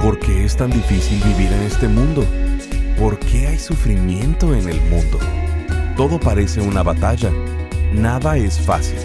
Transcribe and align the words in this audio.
¿Por 0.00 0.18
qué 0.18 0.46
es 0.46 0.56
tan 0.56 0.70
difícil 0.70 1.22
vivir 1.22 1.52
en 1.52 1.60
este 1.60 1.86
mundo? 1.86 2.24
¿Por 2.98 3.18
qué 3.18 3.48
hay 3.48 3.58
sufrimiento 3.58 4.54
en 4.54 4.66
el 4.66 4.80
mundo? 4.82 5.18
Todo 5.94 6.18
parece 6.18 6.62
una 6.62 6.82
batalla. 6.82 7.30
Nada 7.92 8.38
es 8.38 8.58
fácil. 8.58 8.98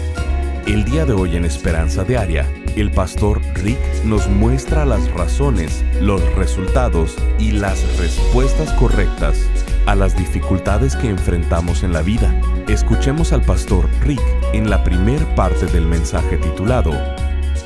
El 0.66 0.86
día 0.86 1.04
de 1.04 1.12
hoy 1.12 1.36
en 1.36 1.44
Esperanza 1.44 2.02
Diaria, 2.04 2.46
el 2.76 2.90
pastor 2.90 3.42
Rick 3.56 3.78
nos 4.04 4.26
muestra 4.28 4.86
las 4.86 5.10
razones, 5.12 5.84
los 6.00 6.22
resultados 6.34 7.14
y 7.38 7.52
las 7.52 7.98
respuestas 7.98 8.72
correctas 8.72 9.46
a 9.84 9.94
las 9.94 10.16
dificultades 10.16 10.96
que 10.96 11.10
enfrentamos 11.10 11.82
en 11.82 11.92
la 11.92 12.00
vida. 12.00 12.40
Escuchemos 12.68 13.34
al 13.34 13.42
pastor 13.42 13.86
Rick 14.00 14.22
en 14.54 14.70
la 14.70 14.82
primer 14.82 15.22
parte 15.34 15.66
del 15.66 15.84
mensaje 15.84 16.38
titulado 16.38 16.92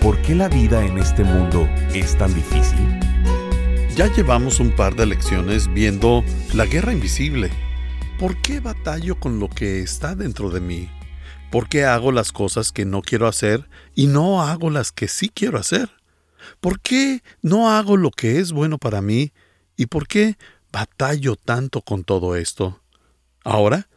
¿Por 0.02 0.20
qué 0.22 0.34
la 0.34 0.48
vida 0.48 0.84
en 0.84 0.98
este 0.98 1.22
mundo 1.22 1.68
es 1.94 2.18
tan 2.18 2.34
difícil? 2.34 3.09
Ya 3.96 4.06
llevamos 4.06 4.60
un 4.60 4.70
par 4.70 4.94
de 4.94 5.04
lecciones 5.04 5.72
viendo 5.74 6.24
la 6.54 6.64
guerra 6.64 6.92
invisible. 6.92 7.50
¿Por 8.18 8.40
qué 8.40 8.60
batallo 8.60 9.18
con 9.18 9.40
lo 9.40 9.50
que 9.50 9.80
está 9.80 10.14
dentro 10.14 10.48
de 10.48 10.60
mí? 10.60 10.88
¿Por 11.50 11.68
qué 11.68 11.84
hago 11.84 12.12
las 12.12 12.32
cosas 12.32 12.70
que 12.70 12.84
no 12.84 13.02
quiero 13.02 13.26
hacer 13.26 13.68
y 13.94 14.06
no 14.06 14.42
hago 14.42 14.70
las 14.70 14.92
que 14.92 15.08
sí 15.08 15.28
quiero 15.28 15.58
hacer? 15.58 15.90
¿Por 16.60 16.80
qué 16.80 17.22
no 17.42 17.70
hago 17.70 17.96
lo 17.96 18.10
que 18.10 18.38
es 18.38 18.52
bueno 18.52 18.78
para 18.78 19.02
mí 19.02 19.32
y 19.76 19.86
por 19.86 20.06
qué 20.06 20.38
batallo 20.72 21.36
tanto 21.36 21.82
con 21.82 22.04
todo 22.04 22.36
esto? 22.36 22.80
Ahora, 23.44 23.88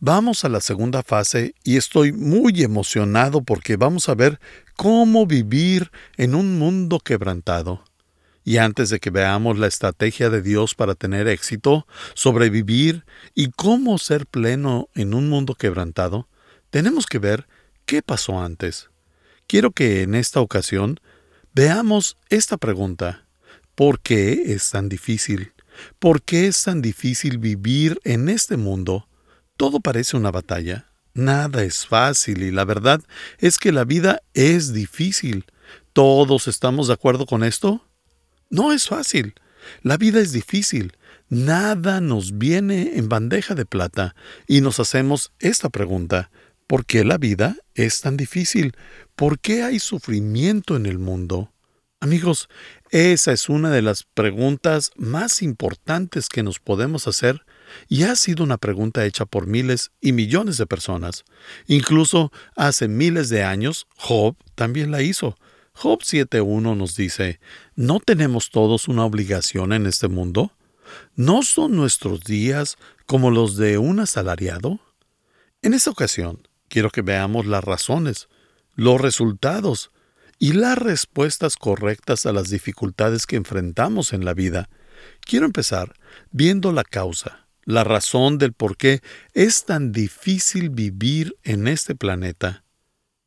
vamos 0.00 0.44
a 0.44 0.48
la 0.48 0.60
segunda 0.60 1.02
fase 1.02 1.54
y 1.62 1.76
estoy 1.76 2.12
muy 2.12 2.62
emocionado 2.62 3.42
porque 3.42 3.76
vamos 3.76 4.08
a 4.08 4.14
ver 4.14 4.40
cómo 4.74 5.26
vivir 5.26 5.92
en 6.16 6.34
un 6.34 6.58
mundo 6.58 6.98
quebrantado. 6.98 7.84
Y 8.44 8.58
antes 8.58 8.90
de 8.90 9.00
que 9.00 9.10
veamos 9.10 9.58
la 9.58 9.66
estrategia 9.66 10.28
de 10.28 10.42
Dios 10.42 10.74
para 10.74 10.94
tener 10.94 11.28
éxito, 11.28 11.86
sobrevivir 12.14 13.04
y 13.34 13.50
cómo 13.50 13.96
ser 13.98 14.26
pleno 14.26 14.90
en 14.94 15.14
un 15.14 15.30
mundo 15.30 15.54
quebrantado, 15.54 16.28
tenemos 16.70 17.06
que 17.06 17.18
ver 17.18 17.46
qué 17.86 18.02
pasó 18.02 18.40
antes. 18.40 18.90
Quiero 19.46 19.70
que 19.70 20.02
en 20.02 20.14
esta 20.14 20.40
ocasión 20.40 21.00
veamos 21.54 22.18
esta 22.28 22.58
pregunta. 22.58 23.26
¿Por 23.74 24.00
qué 24.00 24.52
es 24.52 24.70
tan 24.70 24.88
difícil? 24.88 25.52
¿Por 25.98 26.22
qué 26.22 26.46
es 26.46 26.62
tan 26.62 26.82
difícil 26.82 27.38
vivir 27.38 27.98
en 28.04 28.28
este 28.28 28.56
mundo? 28.56 29.08
Todo 29.56 29.80
parece 29.80 30.16
una 30.16 30.30
batalla. 30.30 30.90
Nada 31.14 31.62
es 31.62 31.86
fácil 31.86 32.42
y 32.42 32.50
la 32.50 32.64
verdad 32.64 33.00
es 33.38 33.58
que 33.58 33.72
la 33.72 33.84
vida 33.84 34.20
es 34.34 34.72
difícil. 34.72 35.46
¿Todos 35.92 36.48
estamos 36.48 36.88
de 36.88 36.94
acuerdo 36.94 37.24
con 37.24 37.44
esto? 37.44 37.84
No 38.50 38.72
es 38.72 38.86
fácil. 38.86 39.34
La 39.82 39.96
vida 39.96 40.20
es 40.20 40.32
difícil. 40.32 40.92
Nada 41.28 42.00
nos 42.00 42.38
viene 42.38 42.92
en 42.96 43.08
bandeja 43.08 43.54
de 43.54 43.64
plata 43.64 44.14
y 44.46 44.60
nos 44.60 44.78
hacemos 44.80 45.32
esta 45.38 45.70
pregunta. 45.70 46.30
¿Por 46.66 46.86
qué 46.86 47.04
la 47.04 47.18
vida 47.18 47.56
es 47.74 48.00
tan 48.00 48.16
difícil? 48.16 48.76
¿Por 49.16 49.38
qué 49.38 49.62
hay 49.62 49.78
sufrimiento 49.78 50.76
en 50.76 50.86
el 50.86 50.98
mundo? 50.98 51.52
Amigos, 52.00 52.48
esa 52.90 53.32
es 53.32 53.48
una 53.48 53.70
de 53.70 53.80
las 53.80 54.04
preguntas 54.04 54.90
más 54.96 55.40
importantes 55.40 56.28
que 56.28 56.42
nos 56.42 56.58
podemos 56.58 57.08
hacer 57.08 57.46
y 57.88 58.02
ha 58.02 58.14
sido 58.14 58.44
una 58.44 58.58
pregunta 58.58 59.06
hecha 59.06 59.24
por 59.24 59.46
miles 59.46 59.90
y 60.00 60.12
millones 60.12 60.58
de 60.58 60.66
personas. 60.66 61.24
Incluso 61.66 62.30
hace 62.56 62.88
miles 62.88 63.30
de 63.30 63.42
años, 63.42 63.86
Job 63.96 64.36
también 64.54 64.90
la 64.90 65.00
hizo. 65.00 65.36
Job 65.74 66.00
7.1 66.00 66.76
nos 66.76 66.96
dice, 66.96 67.40
¿no 67.74 68.00
tenemos 68.00 68.50
todos 68.50 68.88
una 68.88 69.04
obligación 69.04 69.72
en 69.72 69.86
este 69.86 70.08
mundo? 70.08 70.52
¿No 71.16 71.42
son 71.42 71.76
nuestros 71.76 72.20
días 72.20 72.78
como 73.06 73.30
los 73.30 73.56
de 73.56 73.76
un 73.78 73.98
asalariado? 74.00 74.80
En 75.62 75.74
esta 75.74 75.90
ocasión, 75.90 76.46
quiero 76.68 76.90
que 76.90 77.02
veamos 77.02 77.46
las 77.46 77.64
razones, 77.64 78.28
los 78.74 79.00
resultados 79.00 79.90
y 80.38 80.52
las 80.52 80.78
respuestas 80.78 81.56
correctas 81.56 82.24
a 82.24 82.32
las 82.32 82.50
dificultades 82.50 83.26
que 83.26 83.36
enfrentamos 83.36 84.12
en 84.12 84.24
la 84.24 84.32
vida. 84.32 84.68
Quiero 85.20 85.44
empezar 85.44 85.94
viendo 86.30 86.72
la 86.72 86.84
causa, 86.84 87.46
la 87.64 87.82
razón 87.82 88.38
del 88.38 88.52
por 88.52 88.76
qué 88.76 89.00
es 89.32 89.64
tan 89.64 89.90
difícil 89.90 90.70
vivir 90.70 91.36
en 91.42 91.66
este 91.66 91.94
planeta. 91.94 92.64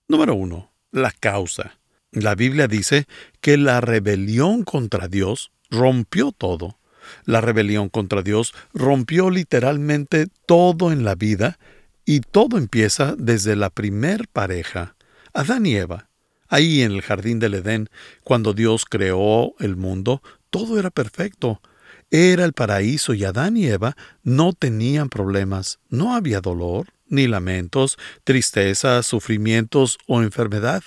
Número 0.08 0.34
uno, 0.34 0.72
la 0.92 1.12
causa. 1.12 1.77
La 2.12 2.36
Biblia 2.36 2.68
dice 2.68 3.06
que 3.42 3.58
la 3.58 3.82
rebelión 3.82 4.64
contra 4.64 5.08
Dios 5.08 5.52
rompió 5.70 6.32
todo. 6.32 6.78
La 7.26 7.42
rebelión 7.42 7.90
contra 7.90 8.22
Dios 8.22 8.54
rompió 8.74 9.30
literalmente 9.30 10.28
todo 10.46 10.92
en 10.92 11.04
la 11.04 11.16
vida 11.16 11.60
y 12.06 12.22
todo 12.22 12.58
empieza 12.58 13.16
desde 13.18 13.56
la 13.56 13.70
primer 13.70 14.28
pareja, 14.30 14.96
Adán 15.34 15.66
y 15.66 15.76
Eva. 15.76 16.10
Ahí 16.48 16.82
en 16.82 16.94
el 16.94 17.02
jardín 17.02 17.40
del 17.40 17.56
Edén, 17.56 17.90
cuando 18.24 18.54
Dios 18.54 18.86
creó 18.86 19.54
el 19.60 19.76
mundo, 19.76 20.22
todo 20.50 20.80
era 20.80 20.90
perfecto. 20.90 21.62
Era 22.10 22.46
el 22.46 22.54
paraíso 22.54 23.14
y 23.14 23.26
Adán 23.26 23.58
y 23.58 23.68
Eva 23.68 23.98
no 24.24 24.54
tenían 24.54 25.10
problemas, 25.10 25.80
no 25.90 26.16
había 26.16 26.40
dolor, 26.40 26.88
ni 27.10 27.28
lamentos, 27.28 27.98
tristeza, 28.24 29.04
sufrimientos 29.04 29.98
o 30.08 30.22
enfermedad. 30.22 30.84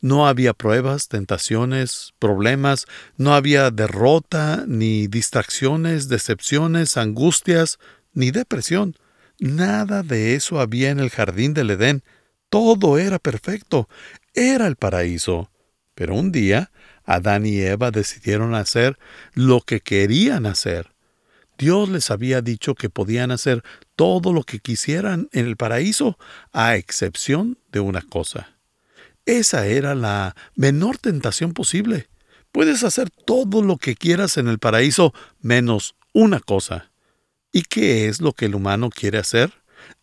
No 0.00 0.26
había 0.26 0.52
pruebas, 0.52 1.08
tentaciones, 1.08 2.14
problemas, 2.18 2.86
no 3.16 3.34
había 3.34 3.70
derrota, 3.70 4.64
ni 4.66 5.06
distracciones, 5.06 6.08
decepciones, 6.08 6.96
angustias, 6.96 7.78
ni 8.12 8.30
depresión. 8.30 8.96
Nada 9.38 10.02
de 10.02 10.34
eso 10.34 10.60
había 10.60 10.90
en 10.90 11.00
el 11.00 11.10
jardín 11.10 11.54
del 11.54 11.70
Edén. 11.70 12.02
Todo 12.48 12.98
era 12.98 13.18
perfecto. 13.18 13.88
Era 14.34 14.66
el 14.66 14.76
paraíso. 14.76 15.50
Pero 15.94 16.14
un 16.14 16.32
día, 16.32 16.70
Adán 17.04 17.46
y 17.46 17.60
Eva 17.60 17.90
decidieron 17.90 18.54
hacer 18.54 18.98
lo 19.34 19.60
que 19.60 19.80
querían 19.80 20.46
hacer. 20.46 20.92
Dios 21.58 21.88
les 21.88 22.10
había 22.10 22.42
dicho 22.42 22.74
que 22.74 22.90
podían 22.90 23.30
hacer 23.30 23.62
todo 23.94 24.32
lo 24.32 24.42
que 24.42 24.58
quisieran 24.58 25.28
en 25.32 25.46
el 25.46 25.56
paraíso, 25.56 26.18
a 26.52 26.76
excepción 26.76 27.58
de 27.72 27.80
una 27.80 28.02
cosa. 28.02 28.55
Esa 29.26 29.66
era 29.66 29.96
la 29.96 30.36
menor 30.54 30.98
tentación 30.98 31.52
posible. 31.52 32.08
Puedes 32.52 32.84
hacer 32.84 33.10
todo 33.10 33.60
lo 33.60 33.76
que 33.76 33.96
quieras 33.96 34.38
en 34.38 34.46
el 34.46 34.58
paraíso 34.58 35.12
menos 35.40 35.96
una 36.12 36.40
cosa. 36.40 36.90
¿Y 37.52 37.62
qué 37.62 38.08
es 38.08 38.20
lo 38.20 38.32
que 38.32 38.46
el 38.46 38.54
humano 38.54 38.88
quiere 38.88 39.18
hacer? 39.18 39.52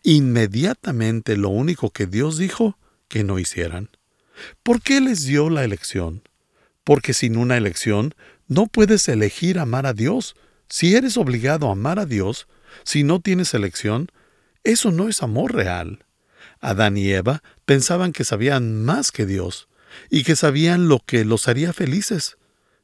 Inmediatamente 0.03 1.37
lo 1.37 1.49
único 1.49 1.89
que 1.89 2.05
Dios 2.05 2.37
dijo 2.37 2.77
que 3.07 3.23
no 3.23 3.39
hicieran. 3.39 3.89
¿Por 4.61 4.81
qué 4.81 4.99
les 4.99 5.25
dio 5.25 5.49
la 5.49 5.63
elección? 5.63 6.27
Porque 6.83 7.13
sin 7.13 7.37
una 7.37 7.55
elección 7.55 8.13
no 8.47 8.67
puedes 8.67 9.07
elegir 9.07 9.57
amar 9.57 9.85
a 9.85 9.93
Dios. 9.93 10.35
Si 10.67 10.95
eres 10.95 11.15
obligado 11.15 11.69
a 11.69 11.73
amar 11.73 11.97
a 11.97 12.05
Dios, 12.05 12.47
si 12.83 13.03
no 13.03 13.21
tienes 13.21 13.53
elección, 13.53 14.09
eso 14.65 14.91
no 14.91 15.07
es 15.07 15.23
amor 15.23 15.53
real. 15.53 16.05
Adán 16.63 16.97
y 16.97 17.11
Eva 17.11 17.43
pensaban 17.65 18.13
que 18.13 18.23
sabían 18.23 18.83
más 18.83 19.11
que 19.11 19.25
Dios 19.25 19.67
y 20.09 20.23
que 20.23 20.35
sabían 20.35 20.87
lo 20.87 20.99
que 20.99 21.25
los 21.25 21.47
haría 21.47 21.73
felices. 21.73 22.37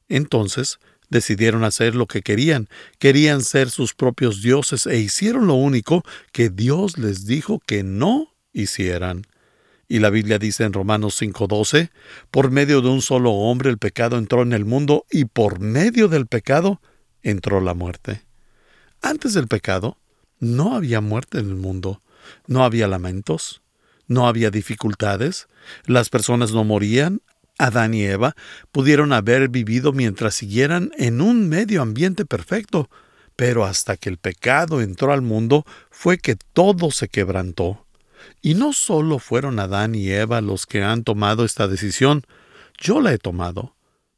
Entonces 0.10 0.80
decidieron 1.10 1.64
hacer 1.64 1.96
lo 1.96 2.06
que 2.06 2.22
querían, 2.22 2.68
querían 3.00 3.42
ser 3.42 3.70
sus 3.70 3.94
propios 3.94 4.42
dioses 4.42 4.86
e 4.86 5.00
hicieron 5.00 5.48
lo 5.48 5.56
único 5.56 6.04
que 6.34 6.50
Dios 6.50 6.98
les 6.98 7.26
dijo 7.26 7.60
que 7.66 7.84
no 7.84 8.36
hicieran. 8.54 9.26
Y 9.88 10.00
la 10.00 10.12
Biblia 10.12 10.38
dice 10.38 10.66
en 10.66 10.74
Romanos 10.74 11.16
5:12, 11.20 11.90
por 12.30 12.52
medio 12.52 12.82
de 12.82 12.90
un 12.90 13.02
solo 13.02 13.32
hombre 13.32 13.70
el 13.70 13.78
pecado 13.78 14.18
entró 14.18 14.44
en 14.44 14.54
el 14.54 14.66
mundo 14.66 15.06
y 15.10 15.26
por 15.26 15.60
medio 15.60 16.10
del 16.10 16.28
pecado 16.28 16.82
entró 17.24 17.62
la 17.62 17.74
muerte. 17.74 18.24
Antes 19.02 19.34
del 19.34 19.48
pecado 19.48 19.98
no 20.40 20.76
había 20.76 21.00
muerte 21.00 21.40
en 21.40 21.50
el 21.50 21.56
mundo, 21.56 22.02
no 22.46 22.64
había 22.64 22.88
lamentos, 22.88 23.62
no 24.10 24.28
había 24.28 24.52
dificultades, 24.52 25.48
las 25.86 26.10
personas 26.10 26.52
no 26.52 26.66
morían, 26.66 27.22
Adán 27.58 27.94
y 27.94 28.04
Eva 28.04 28.36
pudieron 28.72 29.14
haber 29.14 29.50
vivido 29.50 29.94
mientras 29.94 30.36
siguieran 30.36 30.92
en 30.98 31.22
un 31.22 31.48
medio 31.48 31.82
ambiente 31.82 32.26
perfecto, 32.26 32.90
pero 33.36 33.64
hasta 33.64 33.96
que 33.96 34.10
el 34.10 34.18
pecado 34.18 34.82
entró 34.82 35.14
al 35.14 35.22
mundo 35.22 35.66
fue 35.92 36.18
que 36.18 36.36
todo 36.36 36.92
se 36.92 37.08
quebrantó. 37.08 37.86
Y 38.42 38.56
no 38.56 38.74
solo 38.74 39.20
fueron 39.20 39.60
Adán 39.60 39.96
y 39.96 40.10
Eva 40.10 40.42
los 40.42 40.66
que 40.66 40.84
han 40.84 41.04
tomado 41.04 41.46
esta 41.46 41.68
decisión, 41.68 42.24
yo 42.78 43.02
la 43.02 43.14
he 43.14 43.18
tomado, 43.18 43.76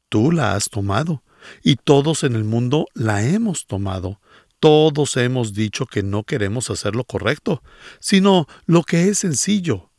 tú 0.09 0.31
la 0.31 0.55
has 0.55 0.69
tomado, 0.69 1.23
y 1.63 1.75
todos 1.75 2.23
en 2.23 2.35
el 2.35 2.43
mundo 2.43 2.85
la 2.93 3.23
hemos 3.23 3.65
tomado. 3.65 4.19
Todos 4.61 5.17
hemos 5.17 5.53
dicho 5.53 5.85
que 5.85 6.03
no 6.03 6.23
queremos 6.23 6.69
hacer 6.69 6.95
lo 6.95 7.03
correcto, 7.03 7.61
sino 7.99 8.47
lo 8.65 8.83
que 8.83 9.09
es 9.09 9.17
sencillo, 9.17 9.91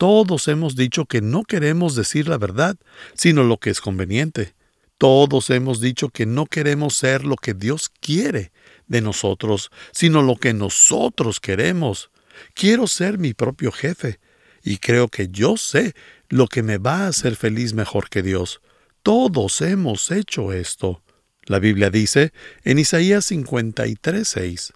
todos 0.00 0.48
hemos 0.48 0.76
dicho 0.76 1.04
que 1.04 1.20
no 1.20 1.44
queremos 1.44 1.94
decir 1.94 2.26
la 2.26 2.38
verdad, 2.38 2.74
sino 3.12 3.44
lo 3.44 3.58
que 3.58 3.68
es 3.68 3.82
conveniente. 3.82 4.54
Todos 4.96 5.50
hemos 5.50 5.78
dicho 5.78 6.08
que 6.08 6.24
no 6.24 6.46
queremos 6.46 6.96
ser 6.96 7.26
lo 7.26 7.36
que 7.36 7.52
Dios 7.52 7.90
quiere 8.00 8.50
de 8.86 9.02
nosotros, 9.02 9.70
sino 9.92 10.22
lo 10.22 10.36
que 10.36 10.54
nosotros 10.54 11.38
queremos. 11.38 12.10
Quiero 12.54 12.86
ser 12.86 13.18
mi 13.18 13.34
propio 13.34 13.70
jefe, 13.72 14.20
y 14.64 14.78
creo 14.78 15.08
que 15.08 15.28
yo 15.28 15.58
sé 15.58 15.94
lo 16.30 16.46
que 16.46 16.62
me 16.62 16.78
va 16.78 17.00
a 17.00 17.08
hacer 17.08 17.36
feliz 17.36 17.74
mejor 17.74 18.08
que 18.08 18.22
Dios. 18.22 18.62
Todos 19.02 19.60
hemos 19.60 20.10
hecho 20.10 20.54
esto. 20.54 21.02
La 21.50 21.58
Biblia 21.58 21.90
dice 21.90 22.32
en 22.62 22.78
Isaías 22.78 23.28
53:6, 23.28 24.72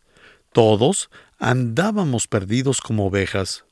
Todos 0.53 1.09
andábamos 1.39 2.27
perdidos 2.27 2.81
como 2.81 3.07
ovejas. 3.07 3.65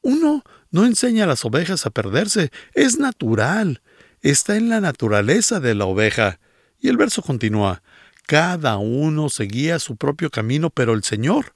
Uno 0.00 0.44
no 0.70 0.86
enseña 0.86 1.24
a 1.24 1.26
las 1.26 1.44
ovejas 1.44 1.86
a 1.86 1.90
perderse, 1.90 2.52
es 2.72 3.00
natural, 3.00 3.82
está 4.22 4.56
en 4.56 4.68
la 4.68 4.80
naturaleza 4.80 5.58
de 5.58 5.74
la 5.74 5.86
oveja. 5.86 6.38
Y 6.78 6.86
el 6.86 6.96
verso 6.96 7.20
continúa, 7.20 7.82
cada 8.28 8.76
uno 8.76 9.28
seguía 9.28 9.80
su 9.80 9.96
propio 9.96 10.30
camino, 10.30 10.70
pero 10.70 10.92
el 10.92 11.02
Señor 11.02 11.52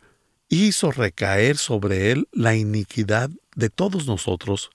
hizo 0.49 0.91
recaer 0.91 1.57
sobre 1.57 2.11
él 2.11 2.27
la 2.33 2.57
iniquidad 2.57 3.31
de 3.55 3.71
todos 3.71 4.09
nosotros. 4.09 4.71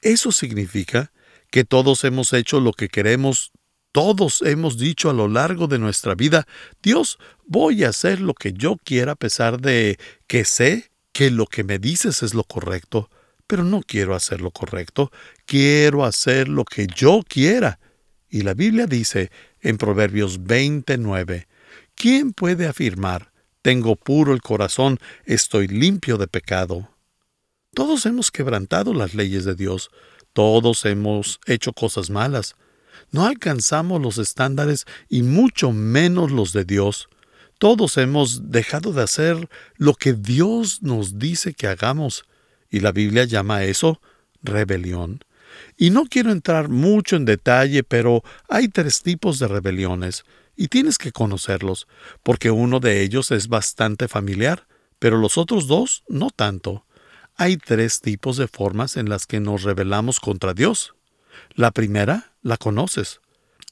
Eso 0.00 0.32
significa 0.32 1.12
que 1.50 1.64
todos 1.64 2.04
hemos 2.04 2.32
hecho 2.32 2.60
lo 2.60 2.72
que 2.72 2.88
queremos, 2.88 3.52
todos 3.92 4.42
hemos 4.42 4.78
dicho 4.78 5.10
a 5.10 5.14
lo 5.14 5.28
largo 5.28 5.66
de 5.66 5.78
nuestra 5.78 6.14
vida, 6.14 6.46
Dios, 6.82 7.18
voy 7.44 7.84
a 7.84 7.88
hacer 7.88 8.20
lo 8.20 8.34
que 8.34 8.52
yo 8.52 8.76
quiera 8.82 9.12
a 9.12 9.16
pesar 9.16 9.60
de 9.60 9.98
que 10.26 10.44
sé 10.44 10.90
que 11.12 11.30
lo 11.30 11.46
que 11.46 11.64
me 11.64 11.78
dices 11.78 12.22
es 12.22 12.34
lo 12.34 12.44
correcto 12.44 13.10
pero 13.50 13.64
no 13.64 13.82
quiero 13.84 14.14
hacer 14.14 14.40
lo 14.40 14.52
correcto, 14.52 15.10
quiero 15.44 16.04
hacer 16.04 16.46
lo 16.46 16.64
que 16.64 16.86
yo 16.86 17.22
quiera. 17.26 17.80
Y 18.28 18.42
la 18.42 18.54
Biblia 18.54 18.86
dice 18.86 19.32
en 19.60 19.76
Proverbios 19.76 20.44
29, 20.44 21.48
¿quién 21.96 22.32
puede 22.32 22.68
afirmar, 22.68 23.32
tengo 23.60 23.96
puro 23.96 24.34
el 24.34 24.40
corazón, 24.40 25.00
estoy 25.24 25.66
limpio 25.66 26.16
de 26.16 26.28
pecado? 26.28 26.94
Todos 27.74 28.06
hemos 28.06 28.30
quebrantado 28.30 28.94
las 28.94 29.14
leyes 29.14 29.44
de 29.44 29.56
Dios, 29.56 29.90
todos 30.32 30.84
hemos 30.84 31.40
hecho 31.44 31.72
cosas 31.72 32.08
malas. 32.08 32.54
No 33.10 33.26
alcanzamos 33.26 34.00
los 34.00 34.18
estándares 34.18 34.86
y 35.08 35.22
mucho 35.22 35.72
menos 35.72 36.30
los 36.30 36.52
de 36.52 36.64
Dios. 36.64 37.08
Todos 37.58 37.96
hemos 37.98 38.50
dejado 38.50 38.92
de 38.92 39.02
hacer 39.02 39.48
lo 39.76 39.94
que 39.94 40.14
Dios 40.14 40.82
nos 40.82 41.18
dice 41.18 41.52
que 41.52 41.66
hagamos 41.66 42.24
y 42.70 42.80
la 42.80 42.92
Biblia 42.92 43.24
llama 43.24 43.64
eso 43.64 44.00
rebelión. 44.42 45.24
Y 45.76 45.90
no 45.90 46.04
quiero 46.04 46.30
entrar 46.30 46.68
mucho 46.68 47.16
en 47.16 47.24
detalle, 47.24 47.82
pero 47.82 48.22
hay 48.48 48.68
tres 48.68 49.02
tipos 49.02 49.38
de 49.38 49.48
rebeliones, 49.48 50.24
y 50.56 50.68
tienes 50.68 50.98
que 50.98 51.12
conocerlos, 51.12 51.88
porque 52.22 52.50
uno 52.50 52.80
de 52.80 53.02
ellos 53.02 53.30
es 53.30 53.48
bastante 53.48 54.08
familiar, 54.08 54.66
pero 54.98 55.16
los 55.16 55.38
otros 55.38 55.66
dos 55.66 56.04
no 56.08 56.30
tanto. 56.30 56.84
Hay 57.36 57.56
tres 57.56 58.00
tipos 58.00 58.36
de 58.36 58.46
formas 58.46 58.96
en 58.96 59.08
las 59.08 59.26
que 59.26 59.40
nos 59.40 59.62
rebelamos 59.62 60.20
contra 60.20 60.52
Dios. 60.52 60.94
La 61.54 61.70
primera 61.70 62.32
la 62.42 62.56
conoces. 62.56 63.20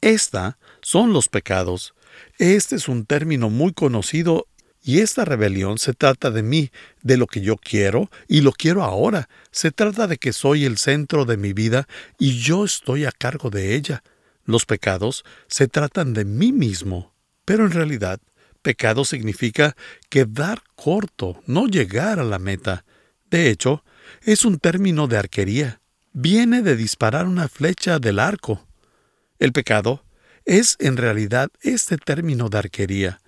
Esta 0.01 0.59
son 0.81 1.13
los 1.13 1.29
pecados. 1.29 1.95
Este 2.39 2.77
es 2.77 2.89
un 2.89 3.05
término 3.05 3.51
muy 3.51 3.73
conocido 3.73 4.47
y 4.83 5.01
esta 5.01 5.25
rebelión 5.25 5.79
se 5.79 5.93
trata 5.93 6.31
de 6.31 6.43
mí, 6.43 6.71
de 7.03 7.17
lo 7.17 7.27
que 7.27 7.41
yo 7.41 7.57
quiero, 7.57 8.11
y 8.27 8.41
lo 8.41 8.53
quiero 8.53 8.85
ahora. 8.85 9.29
Se 9.51 9.71
trata 9.71 10.07
de 10.07 10.19
que 10.19 10.33
soy 10.33 10.65
el 10.65 10.79
centro 10.79 11.25
de 11.25 11.37
mi 11.37 11.53
vida 11.53 11.87
y 12.19 12.39
yo 12.39 12.65
estoy 12.65 13.05
a 13.05 13.13
cargo 13.13 13.51
de 13.51 13.75
ella. 13.75 14.03
Los 14.45 14.65
pecados 14.65 15.25
se 15.47 15.69
tratan 15.69 16.15
de 16.15 16.25
mí 16.25 16.53
mismo. 16.53 17.13
Pero 17.45 17.67
en 17.67 17.73
realidad, 17.73 18.21
pecado 18.63 19.05
significa 19.05 19.77
quedar 20.09 20.63
corto, 20.75 21.43
no 21.47 21.67
llegar 21.67 22.19
a 22.19 22.25
la 22.25 22.39
meta. 22.39 22.85
De 23.31 23.51
hecho, 23.51 23.85
es 24.23 24.45
un 24.45 24.59
término 24.59 25.07
de 25.07 25.19
arquería. 25.19 25.81
Viene 26.13 26.63
de 26.63 26.77
disparar 26.77 27.27
una 27.27 27.49
flecha 27.49 27.99
del 27.99 28.19
arco. 28.19 28.67
El 29.39 29.53
pecado 29.53 30.05
es 30.45 30.77
en 30.81 30.97
realidad 30.97 31.51
este 31.63 31.97
término 31.97 32.49
de 32.49 32.59
arquería 32.59 33.21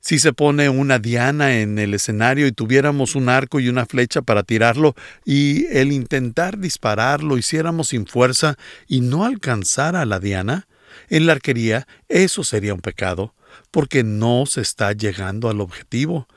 si 0.00 0.18
se 0.18 0.32
pone 0.32 0.68
una 0.68 0.98
diana 0.98 1.58
en 1.60 1.78
el 1.78 1.92
escenario 1.94 2.46
y 2.46 2.52
tuviéramos 2.52 3.14
un 3.14 3.28
arco 3.28 3.60
y 3.60 3.68
una 3.68 3.86
flecha 3.86 4.22
para 4.22 4.42
tirarlo 4.42 4.94
y 5.24 5.66
el 5.66 5.92
intentar 5.92 6.58
dispararlo 6.58 7.36
hiciéramos 7.36 7.88
sin 7.88 8.06
fuerza 8.06 8.56
y 8.86 9.00
no 9.00 9.24
alcanzara 9.24 10.02
a 10.02 10.06
la 10.06 10.20
diana, 10.20 10.68
en 11.08 11.26
la 11.26 11.32
arquería 11.32 11.86
eso 12.08 12.44
sería 12.44 12.74
un 12.74 12.80
pecado, 12.80 13.34
porque 13.70 14.04
no 14.04 14.46
se 14.46 14.60
está 14.60 14.92
llegando 14.92 15.50
al 15.50 15.60
objetivo, 15.60 16.28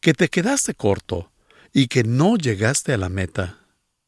que 0.00 0.14
te 0.14 0.28
quedaste 0.28 0.74
corto 0.74 1.30
y 1.72 1.86
que 1.86 2.02
no 2.04 2.36
llegaste 2.36 2.92
a 2.94 2.98
la 2.98 3.10
meta. 3.10 3.59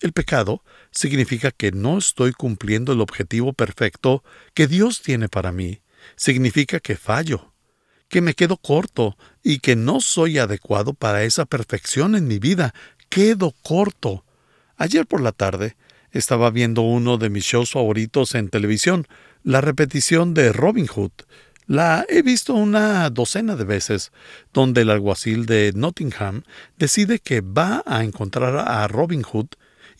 El 0.02 0.12
pecado 0.12 0.64
significa 0.90 1.52
que 1.52 1.70
no 1.70 1.96
estoy 1.96 2.32
cumpliendo 2.32 2.92
el 2.92 3.00
objetivo 3.00 3.52
perfecto 3.52 4.24
que 4.52 4.66
Dios 4.66 5.00
tiene 5.00 5.28
para 5.28 5.52
mí. 5.52 5.80
Significa 6.16 6.80
que 6.80 6.96
fallo 6.96 7.52
que 8.08 8.20
me 8.20 8.34
quedo 8.34 8.58
corto 8.58 9.16
y 9.42 9.60
que 9.60 9.74
no 9.74 10.02
soy 10.02 10.36
adecuado 10.38 10.92
para 10.92 11.22
esa 11.22 11.46
perfección 11.46 12.14
en 12.14 12.28
mi 12.28 12.38
vida. 12.38 12.74
Quedo 13.08 13.54
corto. 13.62 14.26
Ayer 14.76 15.06
por 15.06 15.22
la 15.22 15.32
tarde 15.32 15.76
estaba 16.10 16.50
viendo 16.50 16.82
uno 16.82 17.16
de 17.16 17.30
mis 17.30 17.44
shows 17.44 17.70
favoritos 17.70 18.34
en 18.34 18.50
televisión, 18.50 19.06
la 19.44 19.62
repetición 19.62 20.34
de 20.34 20.52
Robin 20.52 20.88
Hood. 20.88 21.12
La 21.66 22.04
he 22.06 22.20
visto 22.20 22.52
una 22.52 23.08
docena 23.08 23.56
de 23.56 23.64
veces, 23.64 24.12
donde 24.52 24.82
el 24.82 24.90
alguacil 24.90 25.46
de 25.46 25.72
Nottingham 25.74 26.42
decide 26.76 27.18
que 27.18 27.40
va 27.40 27.82
a 27.86 28.04
encontrar 28.04 28.56
a 28.56 28.86
Robin 28.88 29.22
Hood 29.22 29.46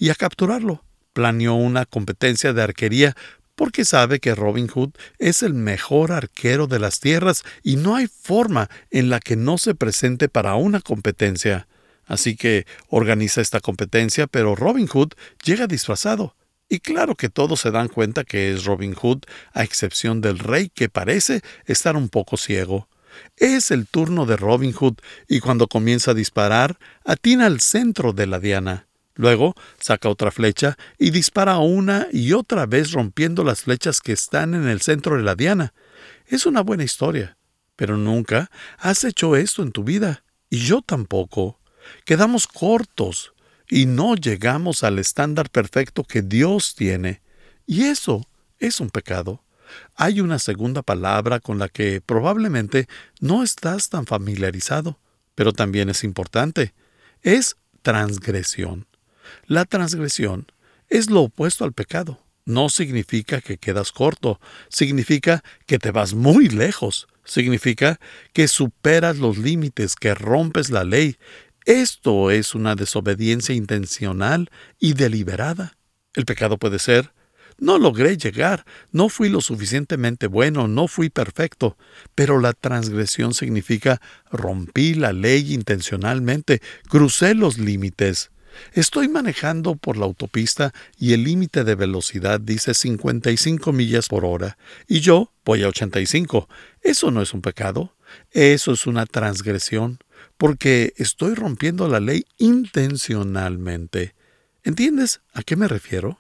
y 0.03 0.11
a 0.11 0.17
capturarlo. 0.17 0.83
Planeó 1.13 1.55
una 1.55 1.87
competencia 1.87 2.53
de 2.53 2.61
arquería 2.61 3.15
porque 3.55 3.85
sabe 3.85 4.19
que 4.19 4.35
Robin 4.35 4.67
Hood 4.67 4.91
es 5.21 5.45
el 5.45 5.55
mejor 5.55 6.11
arquero 6.11 6.67
de 6.67 6.81
las 6.81 6.99
tierras 6.99 7.45
y 7.63 7.77
no 7.77 7.95
hay 7.95 8.09
forma 8.09 8.69
en 8.91 9.11
la 9.11 9.21
que 9.21 9.37
no 9.37 9.59
se 9.59 9.77
presente 9.77 10.29
para 10.29 10.57
una 10.57 10.81
competencia. 10.81 11.69
Así 12.05 12.35
que 12.35 12.67
organiza 12.89 13.41
esta 13.41 13.61
competencia, 13.61 14.27
pero 14.27 14.57
Robin 14.57 14.89
Hood 14.89 15.13
llega 15.45 15.69
disfrazado. 15.69 16.35
Y 16.69 16.81
claro 16.81 17.15
que 17.15 17.29
todos 17.29 17.61
se 17.61 17.71
dan 17.71 17.87
cuenta 17.87 18.25
que 18.25 18.53
es 18.53 18.65
Robin 18.65 18.95
Hood, 18.95 19.21
a 19.53 19.63
excepción 19.63 20.21
del 20.21 20.41
rey 20.41 20.69
que 20.69 20.89
parece 20.89 21.43
estar 21.67 21.95
un 21.95 22.09
poco 22.09 22.37
ciego. 22.37 22.89
Es 23.37 23.71
el 23.71 23.87
turno 23.87 24.27
de 24.27 24.37
Robin 24.37 24.73
Hood 24.73 24.97
y 25.29 25.39
cuando 25.39 25.69
comienza 25.69 26.11
a 26.11 26.15
disparar, 26.15 26.77
atina 27.05 27.47
al 27.47 27.61
centro 27.61 28.13
de 28.13 28.27
la 28.27 28.41
diana. 28.41 28.89
Luego 29.23 29.55
saca 29.79 30.09
otra 30.09 30.33
flecha 30.33 30.77
y 30.99 31.11
dispara 31.11 31.59
una 31.59 32.09
y 32.13 32.33
otra 32.33 32.67
vez 32.67 32.91
rompiendo 32.91 33.45
las 33.45 33.61
flechas 33.61 34.01
que 34.01 34.11
están 34.11 34.53
en 34.53 34.67
el 34.67 34.81
centro 34.81 35.17
de 35.17 35.23
la 35.23 35.37
diana. 35.37 35.75
Es 36.27 36.45
una 36.45 36.61
buena 36.61 36.83
historia, 36.83 37.39
pero 37.77 37.97
nunca 37.97 38.51
has 38.79 39.05
hecho 39.05 39.37
esto 39.37 39.63
en 39.63 39.71
tu 39.71 39.85
vida, 39.85 40.25
y 40.51 40.59
yo 40.59 40.83
tampoco. 40.83 41.61
Quedamos 42.05 42.49
cortos 42.49 43.33
y 43.71 43.87
no 43.87 44.17
llegamos 44.17 44.83
al 44.83 44.99
estándar 44.99 45.51
perfecto 45.51 46.03
que 46.03 46.23
Dios 46.23 46.75
tiene. 46.75 47.23
Y 47.65 47.85
eso 47.85 48.27
es 48.59 48.81
un 48.81 48.91
pecado. 48.91 49.45
Hay 49.95 50.21
una 50.21 50.41
segunda 50.41 50.83
palabra 50.83 51.39
con 51.39 51.61
la 51.61 51.69
que 51.69 52.01
probablemente 52.01 52.89
no 53.21 53.45
estás 53.45 53.89
tan 53.89 54.05
familiarizado, 54.05 54.99
pero 55.37 55.53
también 55.53 55.91
es 55.91 56.03
importante. 56.03 56.75
Es 57.23 57.55
transgresión. 57.83 58.89
La 59.47 59.65
transgresión 59.65 60.47
es 60.89 61.11
lo 61.11 61.23
opuesto 61.23 61.65
al 61.65 61.73
pecado. 61.73 62.23
No 62.45 62.69
significa 62.69 63.41
que 63.41 63.57
quedas 63.57 63.93
corto, 63.93 64.41
significa 64.69 65.45
que 65.67 65.79
te 65.79 65.93
vas 65.93 66.15
muy 66.15 66.49
lejos, 66.49 67.07
significa 67.25 68.01
que 68.33 68.49
superas 68.49 69.19
los 69.19 69.39
límites, 69.39 69.95
que 69.95 70.15
rompes 70.15 70.71
la 70.71 70.83
ley. 70.83 71.17
Esto 71.65 72.33
es 72.33 72.55
una 72.57 72.75
desobediencia 72.75 73.55
intencional 73.55 74.51
y 74.81 74.95
deliberada. 74.95 75.77
El 76.15 76.25
pecado 76.25 76.59
puede 76.59 76.81
ser 76.81 77.13
No 77.59 77.79
logré 77.79 78.17
llegar, 78.17 78.65
no 78.91 79.09
fui 79.09 79.29
lo 79.29 79.41
suficientemente 79.41 80.27
bueno, 80.27 80.67
no 80.67 80.89
fui 80.89 81.11
perfecto, 81.11 81.77
pero 82.17 82.41
la 82.41 82.55
transgresión 82.55 83.35
significa 83.35 84.01
rompí 84.33 84.95
la 84.95 85.13
ley 85.13 85.55
intencionalmente, 85.55 86.61
crucé 86.89 87.35
los 87.35 87.59
límites. 87.59 88.32
Estoy 88.73 89.09
manejando 89.09 89.77
por 89.77 89.97
la 89.97 90.05
autopista 90.05 90.73
y 90.99 91.13
el 91.13 91.25
límite 91.25 91.65
de 91.65 91.75
velocidad 91.75 92.41
dice 92.41 92.75
55 92.75 93.73
millas 93.73 94.09
por 94.09 94.25
hora 94.25 94.57
y 94.87 95.01
yo 95.01 95.33
voy 95.45 95.63
a 95.63 95.69
85. 95.69 96.49
Eso 96.83 97.11
no 97.11 97.23
es 97.23 97.35
un 97.35 97.43
pecado, 97.43 97.95
eso 98.31 98.73
es 98.73 98.87
una 98.87 99.07
transgresión, 99.07 99.99
porque 100.37 100.95
estoy 100.97 101.35
rompiendo 101.35 101.89
la 101.89 102.01
ley 102.01 102.27
intencionalmente. 102.39 104.15
¿Entiendes 104.65 105.21
a 105.33 105.43
qué 105.43 105.57
me 105.57 105.69
refiero? 105.69 106.19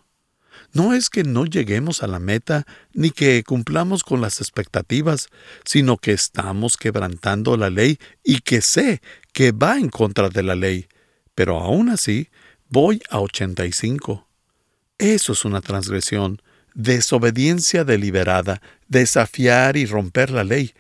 No 0.73 0.95
es 0.95 1.11
que 1.11 1.23
no 1.23 1.45
lleguemos 1.45 2.03
a 2.03 2.07
la 2.07 2.19
meta 2.19 2.67
ni 2.93 3.11
que 3.11 3.43
cumplamos 3.45 4.05
con 4.05 4.21
las 4.21 4.41
expectativas, 4.41 5.29
sino 5.65 5.99
que 5.99 6.12
estamos 6.12 6.77
quebrantando 6.77 7.57
la 7.57 7.71
ley 7.71 7.99
y 8.25 8.41
que 8.41 8.62
sé 8.62 9.03
que 9.33 9.53
va 9.53 9.79
en 9.79 9.91
contra 9.91 10.29
de 10.29 10.43
la 10.43 10.55
ley 10.55 10.87
pero 11.35 11.59
aún 11.59 11.89
así 11.89 12.29
voy 12.69 13.03
a 13.11 13.21
85. 13.21 14.27
Eso 14.99 15.33
es 15.33 15.45
una 15.45 15.61
transgresión, 15.61 16.41
desobediencia 16.75 17.85
deliberada, 17.85 18.62
desafiar 18.89 19.77
y 19.77 19.87
romper 19.87 20.31
la 20.31 20.45
ley. 20.45 20.73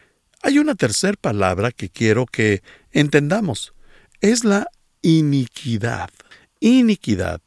Hay 0.42 0.58
una 0.58 0.74
tercera 0.74 1.16
palabra 1.20 1.70
que 1.70 1.88
quiero 1.88 2.26
que 2.26 2.62
entendamos. 2.92 3.74
Es 4.20 4.44
la 4.44 4.68
iniquidad. 5.02 6.10
Iniquidad. 6.60 7.40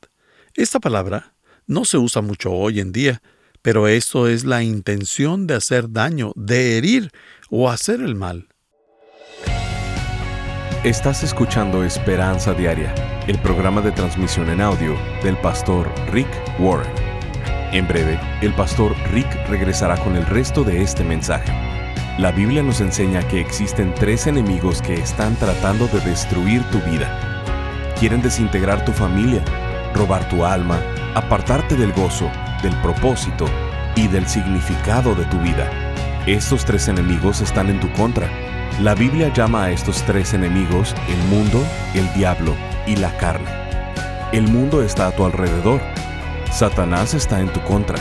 Esta 0.54 0.80
palabra 0.80 1.34
no 1.68 1.86
se 1.86 1.98
usa 1.98 2.22
mucho 2.22 2.52
hoy 2.52 2.80
en 2.80 2.92
día, 2.92 3.22
pero 3.62 3.88
eso 3.88 4.28
es 4.28 4.46
la 4.46 4.64
intención 4.64 5.48
de 5.48 5.56
hacer 5.56 5.92
daño, 5.92 6.32
de 6.36 6.78
herir 6.78 7.12
o 7.50 7.70
hacer 7.70 8.02
el 8.02 8.16
mal. 8.16 8.48
Estás 10.86 11.24
escuchando 11.24 11.84
Esperanza 11.84 12.54
Diaria, 12.54 12.94
el 13.26 13.40
programa 13.40 13.82
de 13.82 13.92
transmisión 13.92 14.52
en 14.52 14.62
audio 14.62 14.96
del 15.24 15.36
pastor 15.36 15.92
Rick 16.12 16.28
Warren. 16.60 16.94
En 17.72 17.88
breve, 17.88 18.20
el 18.44 18.54
pastor 18.54 18.96
Rick 19.12 19.28
regresará 19.50 19.98
con 19.98 20.16
el 20.16 20.24
resto 20.28 20.64
de 20.64 20.84
este 20.84 21.04
mensaje. 21.04 21.52
La 22.20 22.32
Biblia 22.32 22.62
nos 22.62 22.82
enseña 22.82 23.28
que 23.28 23.42
existen 23.42 23.96
tres 23.96 24.28
enemigos 24.28 24.84
que 24.84 24.94
están 24.94 25.36
tratando 25.38 25.88
de 25.88 26.02
destruir 26.02 26.62
tu 26.70 26.78
vida. 26.82 27.42
Quieren 28.00 28.22
desintegrar 28.22 28.86
tu 28.86 28.92
familia, 28.92 29.44
robar 29.96 30.30
tu 30.30 30.46
alma, 30.46 30.80
apartarte 31.16 31.76
del 31.76 31.94
gozo, 31.94 32.30
del 32.62 32.76
propósito 32.82 33.48
y 33.96 34.08
del 34.08 34.28
significado 34.28 35.16
de 35.16 35.26
tu 35.26 35.40
vida. 35.40 35.68
Estos 36.28 36.64
tres 36.64 36.88
enemigos 36.90 37.42
están 37.42 37.72
en 37.72 37.80
tu 37.80 37.92
contra 37.94 38.30
la 38.80 38.94
Biblia 38.94 39.32
llama 39.34 39.66
a 39.66 39.72
estos 39.72 40.04
tres 40.04 40.34
enemigos 40.34 40.94
el 41.08 41.18
mundo, 41.30 41.64
el 41.94 42.12
diablo 42.14 42.54
y 42.86 42.98
la 42.98 43.16
carne. 43.16 43.50
El 44.34 44.50
mundo 44.50 44.84
está 44.84 45.08
a 45.08 45.12
tu 45.12 45.26
alrededor. 45.26 45.80
Satanás 46.52 47.14
está 47.14 47.40
en 47.40 47.48
tu 47.54 47.62
contra. 47.62 47.98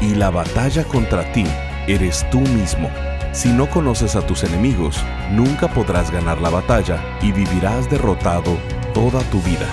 Y 0.00 0.14
la 0.14 0.30
batalla 0.30 0.84
contra 0.84 1.30
ti 1.32 1.44
eres 1.86 2.24
tú 2.30 2.40
mismo. 2.40 2.90
Si 3.32 3.50
no 3.50 3.68
conoces 3.68 4.16
a 4.16 4.26
tus 4.26 4.44
enemigos, 4.44 4.98
nunca 5.30 5.68
podrás 5.68 6.10
ganar 6.10 6.40
la 6.40 6.48
batalla 6.48 7.02
y 7.20 7.30
vivirás 7.30 7.90
derrotado 7.90 8.56
toda 8.94 9.20
tu 9.24 9.42
vida. 9.42 9.66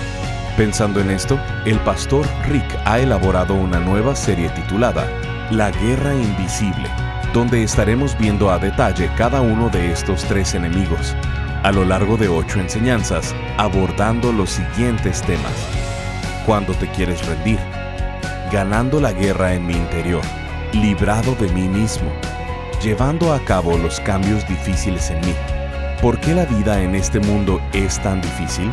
Pensando 0.58 1.00
en 1.00 1.10
esto, 1.10 1.40
el 1.64 1.78
pastor 1.80 2.26
Rick 2.48 2.78
ha 2.84 2.98
elaborado 2.98 3.54
una 3.54 3.80
nueva 3.80 4.14
serie 4.14 4.50
titulada 4.50 5.08
La 5.50 5.70
Guerra 5.70 6.12
Invisible 6.14 6.90
donde 7.32 7.62
estaremos 7.62 8.16
viendo 8.18 8.50
a 8.50 8.58
detalle 8.58 9.10
cada 9.16 9.40
uno 9.40 9.70
de 9.70 9.90
estos 9.90 10.24
tres 10.24 10.54
enemigos, 10.54 11.16
a 11.62 11.72
lo 11.72 11.84
largo 11.84 12.16
de 12.16 12.28
ocho 12.28 12.60
enseñanzas, 12.60 13.34
abordando 13.56 14.32
los 14.32 14.50
siguientes 14.50 15.22
temas. 15.22 15.54
Cuando 16.44 16.74
te 16.74 16.88
quieres 16.88 17.24
rendir, 17.26 17.58
ganando 18.52 19.00
la 19.00 19.12
guerra 19.12 19.54
en 19.54 19.66
mi 19.66 19.74
interior, 19.74 20.22
librado 20.72 21.34
de 21.36 21.48
mí 21.48 21.68
mismo, 21.68 22.10
llevando 22.82 23.32
a 23.32 23.40
cabo 23.40 23.78
los 23.78 23.98
cambios 24.00 24.46
difíciles 24.46 25.10
en 25.10 25.20
mí. 25.20 25.34
¿Por 26.02 26.18
qué 26.20 26.34
la 26.34 26.44
vida 26.44 26.82
en 26.82 26.94
este 26.94 27.18
mundo 27.18 27.60
es 27.72 27.98
tan 28.02 28.20
difícil? 28.20 28.70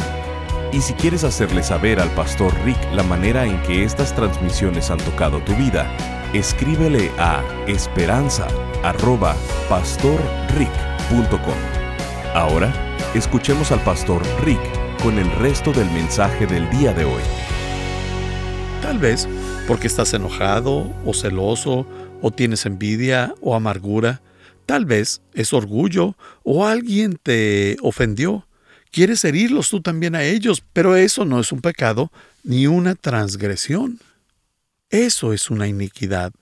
Y 0.70 0.82
si 0.82 0.92
quieres 0.92 1.24
hacerle 1.24 1.62
saber 1.62 1.98
al 1.98 2.10
pastor 2.10 2.52
Rick 2.64 2.76
la 2.92 3.02
manera 3.02 3.46
en 3.46 3.58
que 3.62 3.84
estas 3.84 4.14
transmisiones 4.14 4.90
han 4.90 4.98
tocado 4.98 5.40
tu 5.40 5.54
vida, 5.54 5.90
escríbele 6.34 7.10
a 7.18 7.42
esperanza.pastorrick.com. 8.84 11.58
Ahora, 12.34 12.72
escuchemos 13.14 13.72
al 13.72 13.82
pastor 13.82 14.22
Rick 14.44 14.60
con 15.02 15.18
el 15.18 15.30
resto 15.32 15.72
del 15.72 15.90
mensaje 15.90 16.46
del 16.46 16.68
día 16.70 16.92
de 16.92 17.04
hoy. 17.04 17.22
Tal 18.82 18.98
vez 18.98 19.28
porque 19.66 19.86
estás 19.86 20.14
enojado 20.14 20.90
o 21.04 21.12
celoso 21.12 21.86
o 22.22 22.30
tienes 22.30 22.64
envidia 22.66 23.34
o 23.40 23.54
amargura. 23.54 24.22
Tal 24.66 24.86
vez 24.86 25.20
es 25.34 25.52
orgullo 25.52 26.16
o 26.42 26.66
alguien 26.66 27.18
te 27.22 27.76
ofendió. 27.82 28.46
Quieres 28.90 29.24
herirlos 29.24 29.68
tú 29.68 29.82
también 29.82 30.14
a 30.14 30.22
ellos, 30.22 30.64
pero 30.72 30.96
eso 30.96 31.24
no 31.24 31.40
es 31.40 31.52
un 31.52 31.60
pecado 31.60 32.10
ni 32.42 32.66
una 32.66 32.94
transgresión. 32.94 33.98
Eso 34.90 35.34
es 35.34 35.50
una 35.50 35.68
iniquidad. 35.68 36.32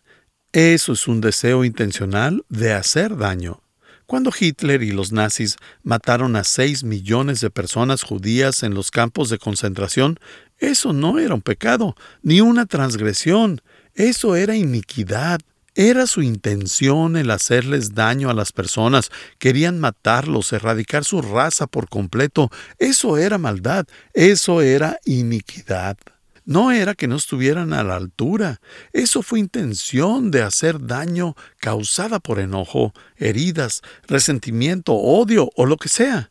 Eso 0.57 0.95
es 0.95 1.07
un 1.07 1.21
deseo 1.21 1.67
intencional 1.67 2.43
de 2.49 2.73
hacer 2.73 3.19
daño. 3.19 3.61
Cuando 4.07 4.31
Hitler 4.31 4.83
y 4.83 4.91
los 4.91 5.13
nazis 5.13 5.57
mataron 5.83 6.35
a 6.35 6.45
seis 6.45 6.83
millones 6.83 7.43
de 7.43 7.51
personas 7.51 8.03
judías 8.03 8.63
en 8.63 8.73
los 8.73 8.91
campos 8.91 9.29
de 9.29 9.37
concentración, 9.37 10.19
eso 10.57 10.95
no 10.95 11.19
era 11.19 11.35
un 11.35 11.43
pecado, 11.43 11.95
ni 12.23 12.41
una 12.41 12.65
transgresión, 12.65 13.61
eso 13.95 14.35
era 14.35 14.57
iniquidad. 14.57 15.41
Era 15.75 16.07
su 16.07 16.23
intención 16.23 17.19
el 17.19 17.31
hacerles 17.33 17.95
daño 17.95 18.31
a 18.31 18.35
las 18.35 18.53
personas, 18.53 19.11
querían 19.39 19.79
matarlos, 19.79 20.55
erradicar 20.55 21.05
su 21.05 21.21
raza 21.21 21.67
por 21.67 21.91
completo. 21.91 22.51
Eso 22.79 23.19
era 23.19 23.37
maldad, 23.37 23.85
eso 24.15 24.63
era 24.63 24.99
iniquidad. 25.05 25.99
No 26.47 26.71
era 26.71 26.95
que 26.95 27.09
no 27.09 27.17
estuvieran 27.17 27.73
a 27.73 27.83
la 27.83 27.97
altura, 27.97 28.61
eso 28.93 29.23
fue 29.23 29.41
intención 29.41 30.31
de 30.31 30.43
hacer 30.43 30.87
daño 30.87 31.35
causada 31.59 32.21
por 32.21 32.39
enojo, 32.39 32.95
heridas, 33.17 33.83
resentimiento, 34.07 34.95
odio 34.95 35.51
o 35.57 35.67
lo 35.67 35.77
que 35.77 35.89
sea. 35.89 36.31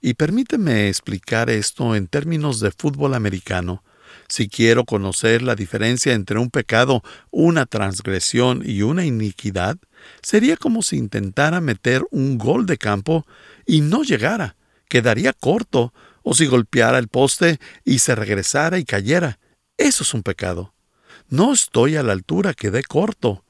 Y 0.00 0.14
permíteme 0.14 0.88
explicar 0.88 1.50
esto 1.50 1.94
en 1.94 2.06
términos 2.06 2.58
de 2.60 2.70
fútbol 2.70 3.12
americano. 3.12 3.84
Si 4.28 4.48
quiero 4.48 4.84
conocer 4.86 5.42
la 5.42 5.54
diferencia 5.54 6.14
entre 6.14 6.38
un 6.38 6.48
pecado, 6.48 7.02
una 7.30 7.66
transgresión 7.66 8.62
y 8.64 8.80
una 8.80 9.04
iniquidad, 9.04 9.76
sería 10.22 10.56
como 10.56 10.80
si 10.82 10.96
intentara 10.96 11.60
meter 11.60 12.02
un 12.10 12.38
gol 12.38 12.64
de 12.64 12.78
campo 12.78 13.26
y 13.66 13.82
no 13.82 14.04
llegara, 14.04 14.56
quedaría 14.88 15.34
corto, 15.34 15.92
o 16.24 16.34
si 16.34 16.46
golpeara 16.46 16.98
el 16.98 17.06
poste 17.06 17.60
y 17.84 18.00
se 18.00 18.16
regresara 18.16 18.78
y 18.78 18.84
cayera. 18.84 19.38
Eso 19.76 20.02
es 20.02 20.14
un 20.14 20.24
pecado. 20.24 20.74
No 21.28 21.52
estoy 21.52 21.96
a 21.96 22.02
la 22.02 22.12
altura, 22.12 22.54
quedé 22.54 22.82
corto. 22.82 23.44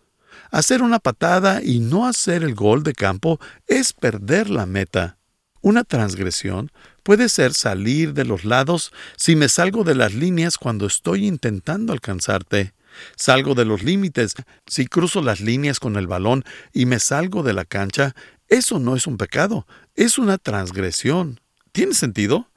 Hacer 0.50 0.82
una 0.82 0.98
patada 0.98 1.62
y 1.62 1.80
no 1.80 2.06
hacer 2.06 2.42
el 2.42 2.54
gol 2.54 2.82
de 2.82 2.92
campo 2.92 3.40
es 3.66 3.92
perder 3.92 4.50
la 4.50 4.66
meta. 4.66 5.16
Una 5.60 5.84
transgresión 5.84 6.70
puede 7.02 7.28
ser 7.28 7.54
salir 7.54 8.12
de 8.12 8.24
los 8.24 8.44
lados 8.44 8.92
si 9.16 9.34
me 9.34 9.48
salgo 9.48 9.84
de 9.84 9.94
las 9.94 10.12
líneas 10.12 10.58
cuando 10.58 10.86
estoy 10.86 11.26
intentando 11.26 11.92
alcanzarte. 11.92 12.74
Salgo 13.16 13.54
de 13.54 13.64
los 13.64 13.82
límites 13.82 14.34
si 14.66 14.86
cruzo 14.86 15.22
las 15.22 15.40
líneas 15.40 15.80
con 15.80 15.96
el 15.96 16.06
balón 16.06 16.44
y 16.72 16.86
me 16.86 16.98
salgo 16.98 17.42
de 17.42 17.54
la 17.54 17.64
cancha. 17.64 18.14
Eso 18.48 18.78
no 18.78 18.94
es 18.94 19.06
un 19.06 19.16
pecado, 19.16 19.66
es 19.94 20.18
una 20.18 20.38
transgresión. 20.38 21.40
¿Tiene 21.72 21.94
sentido? 21.94 22.48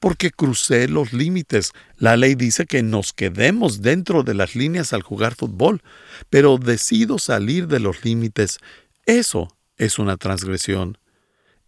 Porque 0.00 0.30
crucé 0.30 0.88
los 0.88 1.12
límites. 1.12 1.72
La 1.96 2.16
ley 2.16 2.34
dice 2.34 2.66
que 2.66 2.82
nos 2.82 3.12
quedemos 3.12 3.82
dentro 3.82 4.22
de 4.22 4.34
las 4.34 4.54
líneas 4.54 4.92
al 4.92 5.02
jugar 5.02 5.34
fútbol, 5.34 5.82
pero 6.30 6.58
decido 6.58 7.18
salir 7.18 7.66
de 7.66 7.80
los 7.80 8.04
límites. 8.04 8.58
Eso 9.06 9.56
es 9.76 9.98
una 9.98 10.16
transgresión. 10.16 10.98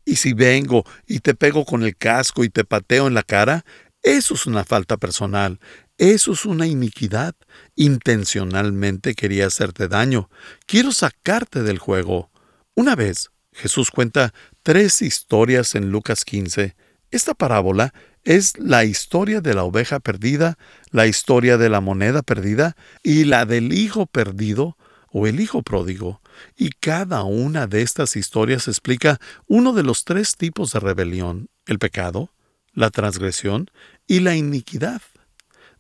Y 0.05 0.17
si 0.17 0.33
vengo 0.33 0.85
y 1.07 1.21
te 1.21 1.35
pego 1.35 1.65
con 1.65 1.85
el 1.85 1.97
casco 1.97 2.45
y 2.45 2.49
te 2.49 2.65
pateo 2.65 3.07
en 3.07 3.15
la 3.15 3.23
cara, 3.23 3.65
eso 4.03 4.35
es 4.35 4.47
una 4.47 4.65
falta 4.65 4.97
personal, 4.97 5.61
eso 5.99 6.33
es 6.33 6.47
una 6.47 6.67
iniquidad. 6.67 7.35
Intencionalmente 7.77 9.15
quería 9.15 9.47
hacerte 9.47 9.89
daño. 9.89 10.31
Quiero 10.67 10.93
sacarte 10.93 11.63
del 11.63 11.79
juego. 11.79 12.31
Una 12.75 12.97
vez, 12.97 13.31
Jesús 13.53 13.91
cuenta 13.91 14.33
tres 14.63 15.03
historias 15.03 15.75
en 15.75 15.91
Lucas 15.91 16.25
15. 16.25 16.77
Esta 17.11 17.35
parábola 17.35 17.93
es 18.25 18.59
la 18.59 18.85
historia 18.85 19.41
de 19.41 19.55
la 19.55 19.65
oveja 19.65 20.01
perdida, 20.01 20.59
la 20.91 21.07
historia 21.07 21.57
de 21.59 21.69
la 21.69 21.81
moneda 21.81 22.23
perdida 22.23 22.77
y 23.03 23.25
la 23.25 23.47
del 23.47 23.73
hijo 23.73 24.07
perdido 24.07 24.77
o 25.11 25.27
el 25.27 25.41
hijo 25.41 25.63
pródigo. 25.63 26.21
Y 26.57 26.71
cada 26.71 27.25
una 27.25 27.67
de 27.67 27.83
estas 27.83 28.17
historias 28.17 28.69
explica 28.69 29.19
uno 29.47 29.73
de 29.73 29.83
los 29.83 30.05
tres 30.05 30.37
tipos 30.37 30.73
de 30.73 30.81
rebelión, 30.81 31.49
el 31.67 31.79
pecado, 31.79 32.31
la 32.73 32.91
transgresión 32.91 33.71
y 34.07 34.21
la 34.21 34.37
iniquidad. 34.37 35.03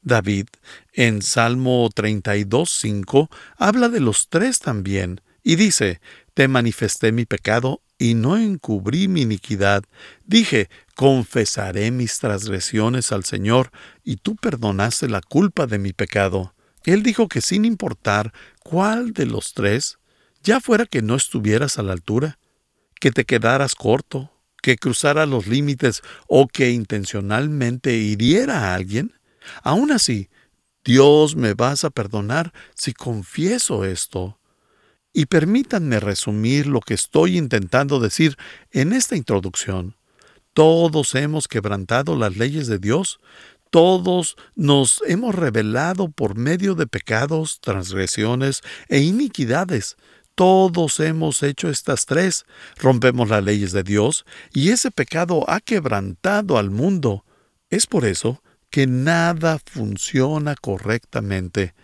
David, 0.02 0.47
en 0.92 1.23
Salmo 1.23 1.88
32.5, 1.90 3.28
habla 3.59 3.88
de 3.88 4.00
los 4.00 4.28
tres 4.28 4.59
también, 4.59 5.20
y 5.42 5.56
dice, 5.56 6.00
Te 6.35 6.49
manifesté 6.49 7.12
mi 7.12 7.25
pecado 7.25 7.82
y 7.99 8.14
no 8.14 8.38
encubrí 8.38 9.09
mi 9.09 9.23
iniquidad. 9.23 9.85
Dije, 10.25 10.70
confesaré 10.94 11.90
mis 11.90 12.18
transgresiones 12.18 13.12
al 13.12 13.25
Señor, 13.25 13.70
y 14.04 14.16
tú 14.16 14.37
perdonaste 14.37 15.09
la 15.09 15.20
culpa 15.20 15.66
de 15.66 15.78
mi 15.78 15.92
pecado. 15.92 16.54
Él 16.85 17.02
dijo 17.02 17.28
que 17.28 17.42
sin 17.42 17.64
importar 17.64 18.32
cuál 18.62 19.12
de 19.12 19.26
los 19.26 19.52
tres, 19.52 19.99
ya 20.42 20.61
fuera 20.61 20.87
que 20.87 21.02
no 21.02 21.14
estuvieras 21.14 21.78
a 21.78 21.82
la 21.82 21.92
altura, 21.92 22.38
que 22.99 23.11
te 23.11 23.25
quedaras 23.25 23.75
corto, 23.75 24.32
que 24.62 24.76
cruzara 24.76 25.26
los 25.26 25.47
límites 25.47 26.02
o 26.26 26.49
que 26.49 26.70
intencionalmente 26.70 27.97
hiriera 27.97 28.59
a 28.61 28.75
alguien, 28.75 29.12
aún 29.62 29.92
así, 29.92 30.30
Dios 30.85 31.37
me 31.37 31.52
vas 31.52 31.85
a 31.85 31.90
perdonar 31.90 32.52
si 32.75 32.94
confieso 32.94 33.85
esto. 33.85 34.39
Y 35.12 35.26
permítanme 35.26 35.98
resumir 36.00 36.66
lo 36.66 36.80
que 36.80 36.94
estoy 36.94 37.36
intentando 37.36 37.98
decir 37.98 38.36
en 38.70 38.92
esta 38.92 39.16
introducción. 39.16 39.96
Todos 40.52 41.14
hemos 41.14 41.48
quebrantado 41.48 42.16
las 42.16 42.36
leyes 42.36 42.66
de 42.66 42.78
Dios, 42.78 43.20
todos 43.70 44.36
nos 44.56 45.00
hemos 45.06 45.32
revelado 45.32 46.08
por 46.10 46.36
medio 46.36 46.74
de 46.74 46.88
pecados, 46.88 47.60
transgresiones 47.60 48.62
e 48.88 48.98
iniquidades. 48.98 49.96
Todos 50.34 50.98
hemos 50.98 51.42
hecho 51.44 51.70
estas 51.70 52.04
tres. 52.04 52.46
Rompemos 52.76 53.28
las 53.28 53.44
leyes 53.44 53.70
de 53.70 53.84
Dios 53.84 54.24
y 54.52 54.70
ese 54.70 54.90
pecado 54.90 55.48
ha 55.48 55.60
quebrantado 55.60 56.58
al 56.58 56.70
mundo. 56.70 57.24
Es 57.68 57.86
por 57.86 58.04
eso 58.04 58.42
que 58.70 58.88
nada 58.88 59.60
funciona 59.64 60.56
correctamente. 60.56 61.75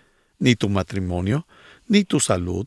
Ni 0.41 0.57
tu 0.57 0.69
matrimonio, 0.69 1.47
ni 1.87 2.03
tu 2.03 2.19
salud, 2.19 2.67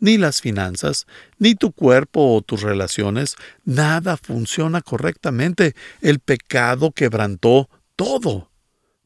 ni 0.00 0.18
las 0.18 0.40
finanzas, 0.40 1.06
ni 1.38 1.54
tu 1.54 1.72
cuerpo 1.72 2.34
o 2.34 2.42
tus 2.42 2.62
relaciones, 2.62 3.36
nada 3.64 4.16
funciona 4.16 4.80
correctamente. 4.80 5.74
El 6.00 6.18
pecado 6.18 6.90
quebrantó 6.90 7.68
todo. 7.96 8.50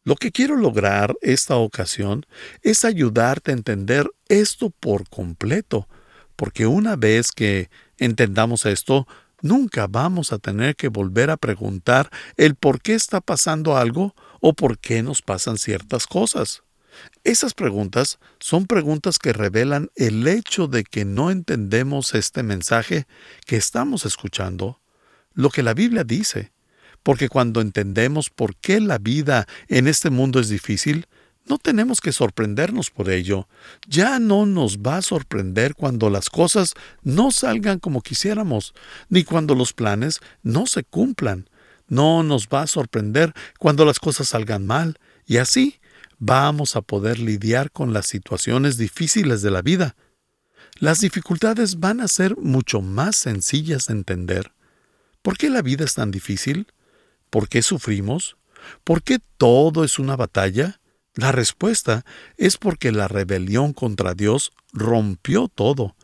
Lo 0.04 0.16
que 0.16 0.32
quiero 0.32 0.56
lograr 0.56 1.16
esta 1.22 1.56
ocasión 1.56 2.26
es 2.62 2.84
ayudarte 2.84 3.50
a 3.50 3.54
entender 3.54 4.10
esto 4.28 4.70
por 4.70 5.08
completo, 5.08 5.88
porque 6.36 6.66
una 6.66 6.94
vez 6.96 7.32
que 7.32 7.70
entendamos 7.98 8.66
esto, 8.66 9.06
nunca 9.40 9.86
vamos 9.86 10.32
a 10.32 10.38
tener 10.38 10.76
que 10.76 10.88
volver 10.88 11.30
a 11.30 11.36
preguntar 11.36 12.10
el 12.36 12.54
por 12.54 12.82
qué 12.82 12.94
está 12.94 13.20
pasando 13.20 13.76
algo 13.76 14.14
o 14.40 14.52
por 14.52 14.78
qué 14.78 15.02
nos 15.02 15.22
pasan 15.22 15.56
ciertas 15.56 16.06
cosas. 16.06 16.63
Esas 17.24 17.54
preguntas 17.54 18.18
son 18.38 18.66
preguntas 18.66 19.18
que 19.18 19.32
revelan 19.32 19.90
el 19.96 20.26
hecho 20.26 20.66
de 20.66 20.84
que 20.84 21.04
no 21.04 21.30
entendemos 21.30 22.14
este 22.14 22.42
mensaje 22.42 23.06
que 23.46 23.56
estamos 23.56 24.04
escuchando, 24.04 24.80
lo 25.32 25.50
que 25.50 25.62
la 25.62 25.74
Biblia 25.74 26.04
dice, 26.04 26.52
porque 27.02 27.28
cuando 27.28 27.60
entendemos 27.60 28.30
por 28.30 28.56
qué 28.56 28.80
la 28.80 28.98
vida 28.98 29.46
en 29.68 29.88
este 29.88 30.10
mundo 30.10 30.40
es 30.40 30.48
difícil, 30.48 31.06
no 31.46 31.58
tenemos 31.58 32.00
que 32.00 32.12
sorprendernos 32.12 32.90
por 32.90 33.10
ello. 33.10 33.48
Ya 33.86 34.18
no 34.18 34.46
nos 34.46 34.78
va 34.78 34.96
a 34.96 35.02
sorprender 35.02 35.74
cuando 35.74 36.08
las 36.08 36.30
cosas 36.30 36.74
no 37.02 37.30
salgan 37.30 37.78
como 37.78 38.00
quisiéramos, 38.00 38.74
ni 39.10 39.24
cuando 39.24 39.54
los 39.54 39.74
planes 39.74 40.20
no 40.42 40.66
se 40.66 40.84
cumplan. 40.84 41.50
No 41.86 42.22
nos 42.22 42.48
va 42.48 42.62
a 42.62 42.66
sorprender 42.66 43.34
cuando 43.58 43.84
las 43.84 43.98
cosas 43.98 44.28
salgan 44.28 44.66
mal, 44.66 44.98
y 45.26 45.36
así 45.36 45.80
vamos 46.26 46.74
a 46.74 46.80
poder 46.80 47.18
lidiar 47.18 47.70
con 47.70 47.92
las 47.92 48.06
situaciones 48.06 48.78
difíciles 48.78 49.42
de 49.42 49.50
la 49.50 49.60
vida. 49.60 49.94
Las 50.78 51.00
dificultades 51.00 51.80
van 51.80 52.00
a 52.00 52.08
ser 52.08 52.36
mucho 52.38 52.80
más 52.80 53.16
sencillas 53.16 53.88
de 53.88 53.94
entender. 53.94 54.52
¿Por 55.20 55.36
qué 55.36 55.50
la 55.50 55.60
vida 55.60 55.84
es 55.84 55.94
tan 55.94 56.10
difícil? 56.10 56.66
¿Por 57.28 57.48
qué 57.48 57.60
sufrimos? 57.60 58.38
¿Por 58.84 59.02
qué 59.02 59.18
todo 59.36 59.84
es 59.84 59.98
una 59.98 60.16
batalla? 60.16 60.80
La 61.14 61.30
respuesta 61.30 62.06
es 62.38 62.56
porque 62.56 62.90
la 62.90 63.06
rebelión 63.06 63.74
contra 63.74 64.14
Dios 64.14 64.52
rompió 64.72 65.48
todo. 65.48 65.94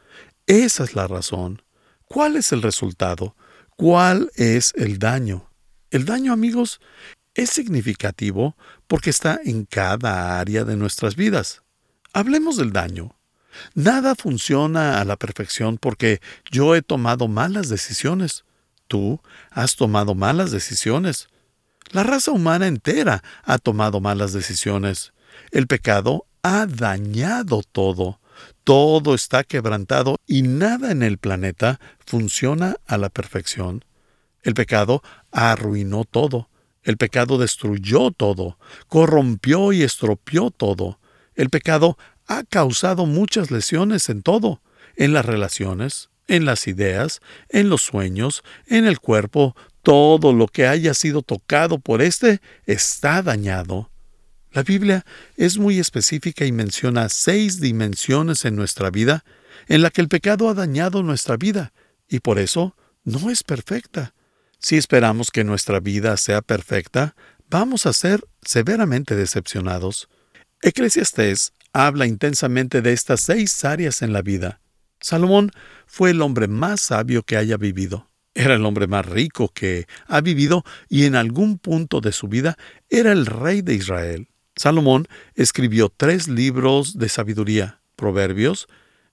Esa 0.47 0.85
es 0.85 0.95
la 0.95 1.07
razón. 1.07 1.63
¿Cuál 2.07 2.37
es 2.37 2.53
el 2.53 2.61
resultado? 2.61 3.37
¿Cuál 3.77 4.31
es 4.35 4.75
el 4.77 4.99
daño? 4.99 5.49
El 5.91 6.05
daño, 6.05 6.33
amigos, 6.33 6.81
es 7.41 7.49
significativo 7.51 8.55
porque 8.87 9.09
está 9.09 9.41
en 9.43 9.65
cada 9.65 10.39
área 10.39 10.65
de 10.65 10.77
nuestras 10.77 11.17
vidas. 11.17 11.63
Hablemos 12.13 12.59
del 12.59 12.73
daño. 12.73 13.17
Nada 13.75 14.15
funciona 14.15 15.01
a 15.01 15.05
la 15.07 15.17
perfección 15.17 15.79
porque 15.79 16.21
yo 16.51 16.75
he 16.77 16.83
tomado 16.83 17.29
malas 17.29 17.71
decisiones. 17.71 18.45
Tú 18.89 19.21
has 19.51 19.77
tomado 19.77 20.15
malas 20.15 20.51
decisiones. 20.51 21.29
La 21.93 22.03
raza 22.03 22.31
humana 22.31 22.67
entera 22.67 23.23
ha 23.43 23.59
tomado 23.59 24.01
malas 24.01 24.35
decisiones. 24.35 25.15
El 25.51 25.67
pecado 25.67 26.27
ha 26.43 26.67
dañado 26.67 27.63
todo. 27.63 28.21
Todo 28.65 29.15
está 29.15 29.45
quebrantado 29.45 30.17
y 30.27 30.43
nada 30.43 30.91
en 30.91 31.03
el 31.03 31.17
planeta 31.17 31.81
funciona 32.05 32.77
a 32.87 32.99
la 32.99 33.09
perfección. 33.09 33.83
El 34.43 34.53
pecado 34.53 35.03
arruinó 35.33 36.05
todo. 36.05 36.50
El 36.83 36.97
pecado 36.97 37.39
destruyó 37.39 38.11
todo, 38.11 38.59
corrompió 38.89 39.73
y 39.73 39.83
estropeó 39.83 40.51
todo. 40.51 40.99
El 41.35 41.51
pecado 41.51 41.99
ha 42.27 42.45
causado 42.45 43.07
muchas 43.07 43.51
lesiones 43.51 44.09
en 44.09 44.23
todo, 44.23 44.63
en 44.97 45.13
las 45.13 45.25
relaciones, 45.25 46.11
en 46.27 46.45
las 46.45 46.67
ideas, 46.67 47.21
en 47.49 47.69
los 47.69 47.83
sueños, 47.83 48.43
en 48.67 48.87
el 48.87 49.01
cuerpo, 49.01 49.57
todo 49.83 50.33
lo 50.33 50.47
que 50.47 50.67
haya 50.67 50.95
sido 50.95 51.23
tocado 51.23 51.79
por 51.79 52.03
éste 52.03 52.41
está 52.67 53.23
dañado. 53.23 53.91
La 54.53 54.63
Biblia 54.63 55.05
es 55.37 55.59
muy 55.59 55.79
específica 55.79 56.45
y 56.45 56.53
menciona 56.53 57.09
seis 57.09 57.61
dimensiones 57.61 58.45
en 58.45 58.57
nuestra 58.57 58.91
vida 58.91 59.25
en 59.69 59.83
la 59.83 59.91
que 59.91 60.01
el 60.01 60.09
pecado 60.09 60.49
ha 60.49 60.55
dañado 60.55 61.03
nuestra 61.03 61.37
vida, 61.37 61.73
y 62.09 62.21
por 62.21 62.39
eso 62.39 62.77
no 63.05 63.31
es 63.31 63.43
perfecta. 63.43 64.15
Si 64.61 64.77
esperamos 64.77 65.31
que 65.31 65.43
nuestra 65.43 65.81
vida 65.81 66.17
sea 66.19 66.43
perfecta, 66.43 67.17
vamos 67.49 67.87
a 67.87 67.95
ser 67.95 68.27
severamente 68.43 69.17
decepcionados. 69.17 70.09
Eclesiastés 70.61 71.55
habla 71.73 72.07
intensamente 72.07 72.83
de 72.83 72.93
estas 72.93 73.21
seis 73.23 73.65
áreas 73.65 74.03
en 74.03 74.13
la 74.13 74.21
vida. 74.21 74.61
Salomón 75.01 75.51
fue 75.87 76.11
el 76.11 76.21
hombre 76.21 76.47
más 76.47 76.83
sabio 76.83 77.23
que 77.23 77.39
haya 77.39 77.57
vivido. 77.57 78.11
Era 78.35 78.55
el 78.55 78.67
hombre 78.67 78.87
más 78.87 79.07
rico 79.07 79.49
que 79.49 79.87
ha 80.07 80.21
vivido 80.21 80.63
y 80.91 81.07
en 81.07 81.15
algún 81.15 81.59
punto 81.59 82.03
de 82.03 82.13
su 82.13 82.29
vida 82.29 82.59
era 82.91 83.13
el 83.13 83.25
rey 83.25 83.63
de 83.63 83.75
Israel. 83.75 84.29
Salomón 84.57 85.09
escribió 85.35 85.89
tres 85.89 86.29
libros 86.29 86.99
de 86.99 87.09
sabiduría, 87.09 87.81
Proverbios, 87.97 88.69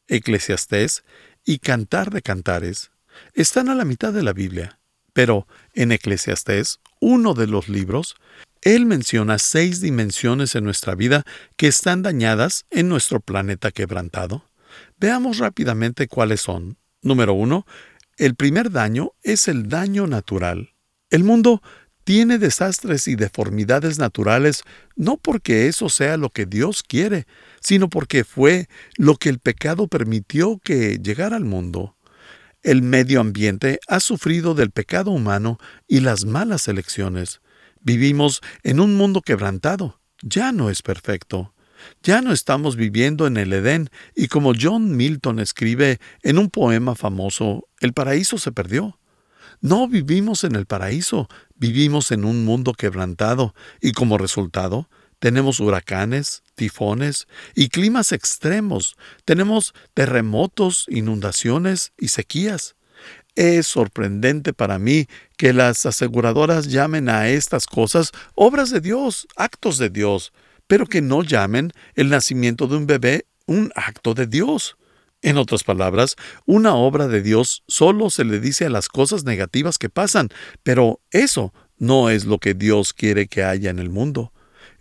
Eclesiastés 0.07 1.05
y 1.45 1.59
Cantar 1.59 2.11
de 2.11 2.21
Cantares 2.21 2.91
están 3.33 3.69
a 3.69 3.75
la 3.75 3.85
mitad 3.85 4.13
de 4.13 4.23
la 4.23 4.33
Biblia, 4.33 4.76
pero 5.17 5.47
en 5.73 5.91
Eclesiastés, 5.91 6.79
uno 6.99 7.33
de 7.33 7.47
los 7.47 7.69
libros, 7.69 8.17
él 8.61 8.85
menciona 8.85 9.39
seis 9.39 9.81
dimensiones 9.81 10.53
en 10.53 10.63
nuestra 10.63 10.93
vida 10.93 11.23
que 11.55 11.65
están 11.65 12.03
dañadas 12.03 12.67
en 12.69 12.87
nuestro 12.87 13.19
planeta 13.19 13.71
quebrantado. 13.71 14.43
Veamos 14.99 15.39
rápidamente 15.39 16.07
cuáles 16.07 16.41
son. 16.41 16.77
Número 17.01 17.33
uno, 17.33 17.65
el 18.17 18.35
primer 18.35 18.69
daño 18.69 19.13
es 19.23 19.47
el 19.47 19.69
daño 19.69 20.05
natural. 20.05 20.75
El 21.09 21.23
mundo 21.23 21.63
tiene 22.03 22.37
desastres 22.37 23.07
y 23.07 23.15
deformidades 23.15 23.97
naturales 23.97 24.65
no 24.95 25.17
porque 25.17 25.67
eso 25.67 25.89
sea 25.89 26.17
lo 26.17 26.29
que 26.29 26.45
Dios 26.45 26.83
quiere, 26.83 27.25
sino 27.59 27.89
porque 27.89 28.23
fue 28.23 28.67
lo 28.97 29.15
que 29.15 29.29
el 29.29 29.39
pecado 29.39 29.87
permitió 29.87 30.59
que 30.63 30.99
llegara 30.99 31.37
al 31.37 31.45
mundo. 31.45 31.96
El 32.67 32.81
medio 32.81 33.21
ambiente 33.21 33.79
ha 33.87 34.01
sufrido 34.01 34.53
del 34.53 34.71
pecado 34.71 35.11
humano 35.11 35.57
y 35.87 36.01
las 36.01 36.25
malas 36.25 36.67
elecciones. 36.67 37.39
Vivimos 37.79 38.41
en 38.61 38.81
un 38.81 38.95
mundo 38.95 39.21
quebrantado. 39.21 40.01
Ya 40.21 40.51
no 40.51 40.69
es 40.69 40.81
perfecto. 40.81 41.53
Ya 42.03 42.21
no 42.21 42.33
estamos 42.33 42.75
viviendo 42.75 43.25
en 43.25 43.37
el 43.37 43.53
Edén 43.53 43.89
y 44.17 44.27
como 44.27 44.51
John 44.53 44.97
Milton 44.97 45.39
escribe 45.39 46.01
en 46.23 46.37
un 46.37 46.49
poema 46.49 46.95
famoso, 46.95 47.69
el 47.79 47.93
paraíso 47.93 48.37
se 48.37 48.51
perdió. 48.51 48.99
No 49.61 49.87
vivimos 49.87 50.43
en 50.43 50.55
el 50.55 50.65
paraíso, 50.65 51.29
vivimos 51.55 52.11
en 52.11 52.25
un 52.25 52.43
mundo 52.43 52.73
quebrantado 52.73 53.55
y 53.79 53.93
como 53.93 54.17
resultado 54.17 54.89
tenemos 55.19 55.59
huracanes, 55.59 56.43
tifones 56.55 57.27
y 57.55 57.69
climas 57.69 58.11
extremos, 58.11 58.95
tenemos 59.25 59.73
terremotos, 59.93 60.85
inundaciones 60.89 61.93
y 61.97 62.09
sequías. 62.09 62.75
Es 63.35 63.67
sorprendente 63.67 64.53
para 64.53 64.79
mí 64.79 65.07
que 65.37 65.53
las 65.53 65.85
aseguradoras 65.85 66.67
llamen 66.67 67.09
a 67.09 67.29
estas 67.29 67.67
cosas 67.67 68.11
obras 68.33 68.71
de 68.71 68.81
Dios, 68.81 69.27
actos 69.35 69.77
de 69.77 69.89
Dios, 69.89 70.33
pero 70.65 70.87
que 70.87 71.01
no 71.01 71.23
llamen 71.23 71.71
el 71.95 72.09
nacimiento 72.09 72.67
de 72.67 72.77
un 72.77 72.87
bebé 72.87 73.25
un 73.47 73.71
acto 73.75 74.13
de 74.13 74.27
Dios. 74.27 74.77
En 75.23 75.37
otras 75.37 75.63
palabras, 75.63 76.15
una 76.45 76.75
obra 76.75 77.07
de 77.07 77.23
Dios 77.23 77.63
solo 77.67 78.11
se 78.11 78.23
le 78.23 78.39
dice 78.39 78.65
a 78.65 78.69
las 78.69 78.87
cosas 78.87 79.23
negativas 79.23 79.79
que 79.79 79.89
pasan, 79.89 80.29
pero 80.61 81.01
eso 81.09 81.53
no 81.77 82.11
es 82.11 82.25
lo 82.25 82.37
que 82.37 82.53
Dios 82.53 82.93
quiere 82.93 83.27
que 83.27 83.43
haya 83.43 83.71
en 83.71 83.79
el 83.79 83.89
mundo. 83.89 84.31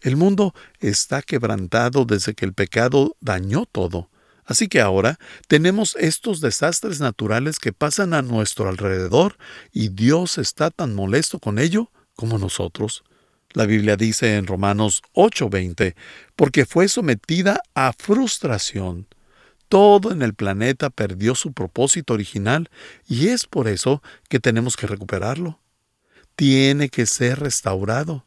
El 0.01 0.17
mundo 0.17 0.55
está 0.81 1.23
quebrantado 1.23 2.05
desde 2.05 2.35
que 2.35 2.45
el 2.45 2.53
pecado 2.53 3.17
dañó 3.21 3.67
todo. 3.67 4.11
Así 4.45 4.69
que 4.69 4.81
ahora 4.81 5.19
tenemos 5.49 5.97
estos 5.99 6.41
desastres 6.41 7.01
naturales 7.01 7.59
que 7.59 7.73
pasan 7.73 8.15
a 8.15 8.23
nuestro 8.23 8.69
alrededor 8.69 9.37
y 9.73 9.89
Dios 9.89 10.39
está 10.39 10.71
tan 10.71 10.95
molesto 10.95 11.41
con 11.41 11.59
ello 11.59 11.91
como 12.15 12.39
nosotros. 12.39 13.03
La 13.51 13.67
Biblia 13.67 13.97
dice 13.97 14.37
en 14.37 14.47
Romanos 14.47 15.03
8:20, 15.15 15.97
porque 16.37 16.65
fue 16.65 16.89
sometida 16.89 17.61
a 17.75 17.93
frustración. 17.93 19.09
Todo 19.69 20.13
en 20.13 20.23
el 20.23 20.35
planeta 20.35 20.91
perdió 20.91 21.35
su 21.35 21.53
propósito 21.53 22.15
original 22.15 22.71
y 23.09 23.29
es 23.29 23.47
por 23.47 23.67
eso 23.67 24.03
que 24.29 24.39
tenemos 24.39 24.77
que 24.77 24.87
recuperarlo. 24.87 25.59
Tiene 26.37 26.89
que 26.89 27.07
ser 27.07 27.41
restaurado. 27.41 28.27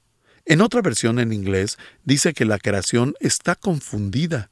En 0.50 0.62
otra 0.62 0.82
versión 0.82 1.20
en 1.20 1.32
inglés 1.32 1.78
dice 2.06 2.34
que 2.34 2.44
la 2.44 2.58
creación 2.58 3.14
está 3.20 3.54
confundida. 3.54 4.50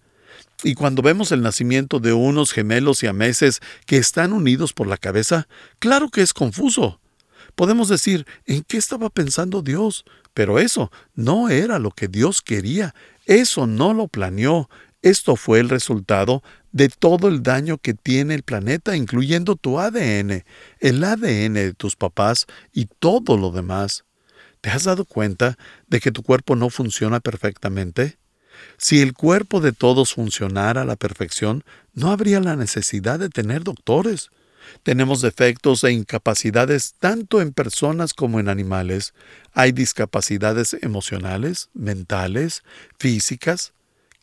Y 0.63 0.75
cuando 0.75 1.01
vemos 1.01 1.31
el 1.31 1.41
nacimiento 1.41 1.99
de 1.99 2.13
unos 2.13 2.53
gemelos 2.53 3.01
y 3.01 3.07
ameses 3.07 3.61
que 3.87 3.97
están 3.97 4.31
unidos 4.31 4.73
por 4.73 4.85
la 4.85 4.97
cabeza, 4.97 5.47
claro 5.79 6.09
que 6.09 6.21
es 6.21 6.33
confuso. 6.33 6.99
Podemos 7.55 7.89
decir, 7.89 8.27
¿en 8.45 8.61
qué 8.61 8.77
estaba 8.77 9.09
pensando 9.09 9.63
Dios? 9.63 10.05
Pero 10.35 10.59
eso 10.59 10.91
no 11.15 11.49
era 11.49 11.79
lo 11.79 11.89
que 11.89 12.07
Dios 12.07 12.43
quería, 12.43 12.93
eso 13.25 13.65
no 13.65 13.95
lo 13.95 14.07
planeó, 14.07 14.69
esto 15.01 15.35
fue 15.35 15.59
el 15.59 15.67
resultado 15.67 16.43
de 16.71 16.89
todo 16.89 17.27
el 17.27 17.41
daño 17.41 17.79
que 17.79 17.95
tiene 17.95 18.35
el 18.35 18.43
planeta, 18.43 18.95
incluyendo 18.95 19.55
tu 19.55 19.79
ADN, 19.79 20.43
el 20.79 21.03
ADN 21.03 21.53
de 21.55 21.73
tus 21.73 21.95
papás 21.95 22.45
y 22.71 22.85
todo 22.85 23.35
lo 23.35 23.49
demás. 23.49 24.03
¿Te 24.67 24.73
has 24.73 24.83
dado 24.83 25.05
cuenta 25.05 25.57
de 25.87 26.01
que 26.01 26.11
tu 26.11 26.23
cuerpo 26.23 26.57
no 26.57 26.69
funciona 26.69 27.21
perfectamente? 27.21 28.17
Si 28.75 28.99
el 28.99 29.13
cuerpo 29.13 29.61
de 29.61 29.71
todos 29.71 30.15
funcionara 30.15 30.81
a 30.81 30.85
la 30.85 30.97
perfección, 30.97 31.63
no 31.93 32.11
habría 32.11 32.41
la 32.41 32.57
necesidad 32.57 33.17
de 33.17 33.29
tener 33.29 33.63
doctores. 33.63 34.29
Tenemos 34.83 35.21
defectos 35.21 35.85
e 35.85 35.93
incapacidades 35.93 36.95
tanto 36.99 37.39
en 37.39 37.53
personas 37.53 38.13
como 38.13 38.41
en 38.41 38.49
animales. 38.49 39.13
Hay 39.53 39.71
discapacidades 39.71 40.75
emocionales, 40.81 41.69
mentales, 41.73 42.63
físicas. 42.99 43.71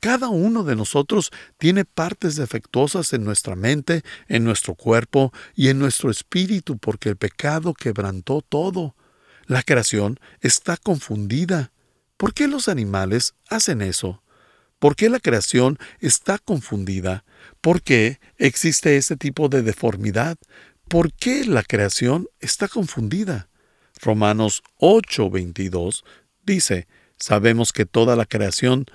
Cada 0.01 0.29
uno 0.29 0.63
de 0.63 0.77
nosotros 0.77 1.33
tiene 1.57 1.87
partes 1.87 2.37
defectuosas 2.37 3.15
en 3.15 3.25
nuestra 3.25 3.57
mente, 3.57 4.03
en 4.29 4.45
nuestro 4.45 4.75
cuerpo 4.75 5.33
y 5.57 5.69
en 5.69 5.79
nuestro 5.79 6.11
espíritu 6.11 6.77
porque 6.77 7.09
el 7.09 7.17
pecado 7.17 7.73
quebrantó 7.73 8.43
todo. 8.47 8.95
La 9.47 9.63
creación 9.63 10.19
está 10.41 10.77
confundida. 10.77 11.73
¿Por 12.17 12.35
qué 12.35 12.49
los 12.49 12.69
animales 12.69 13.35
hacen 13.49 13.83
eso? 13.83 14.23
¿Por 14.79 14.97
qué 14.97 15.09
la 15.09 15.21
creación 15.21 15.79
está 16.01 16.39
confundida? 16.39 17.25
¿Por 17.61 17.83
qué 17.83 18.21
existe 18.37 18.97
ese 18.97 19.17
tipo 19.17 19.49
de 19.49 19.63
deformidad? 19.63 20.37
¿Por 20.89 21.13
qué 21.13 21.45
la 21.45 21.63
creación 21.63 22.29
está 22.41 22.69
confundida? 22.69 23.49
Romanos 24.01 24.63
8:22 24.79 26.05
dice, 26.45 26.87
sabemos 27.17 27.73
que 27.73 27.87
toda 27.87 28.17
la 28.17 28.27
creación 28.27 28.87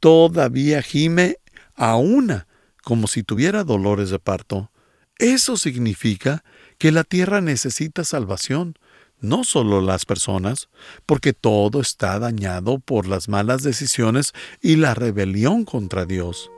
todavía 0.00 0.82
gime 0.82 1.36
a 1.74 1.96
una 1.96 2.46
como 2.82 3.06
si 3.06 3.22
tuviera 3.22 3.64
dolores 3.64 4.10
de 4.10 4.18
parto. 4.18 4.70
Eso 5.18 5.56
significa 5.56 6.44
que 6.78 6.92
la 6.92 7.04
tierra 7.04 7.40
necesita 7.40 8.04
salvación, 8.04 8.74
no 9.20 9.44
solo 9.44 9.80
las 9.80 10.04
personas, 10.04 10.68
porque 11.06 11.32
todo 11.32 11.80
está 11.80 12.18
dañado 12.18 12.78
por 12.78 13.06
las 13.06 13.28
malas 13.28 13.62
decisiones 13.62 14.32
y 14.60 14.76
la 14.76 14.94
rebelión 14.94 15.64
contra 15.64 16.04
Dios. 16.04 16.50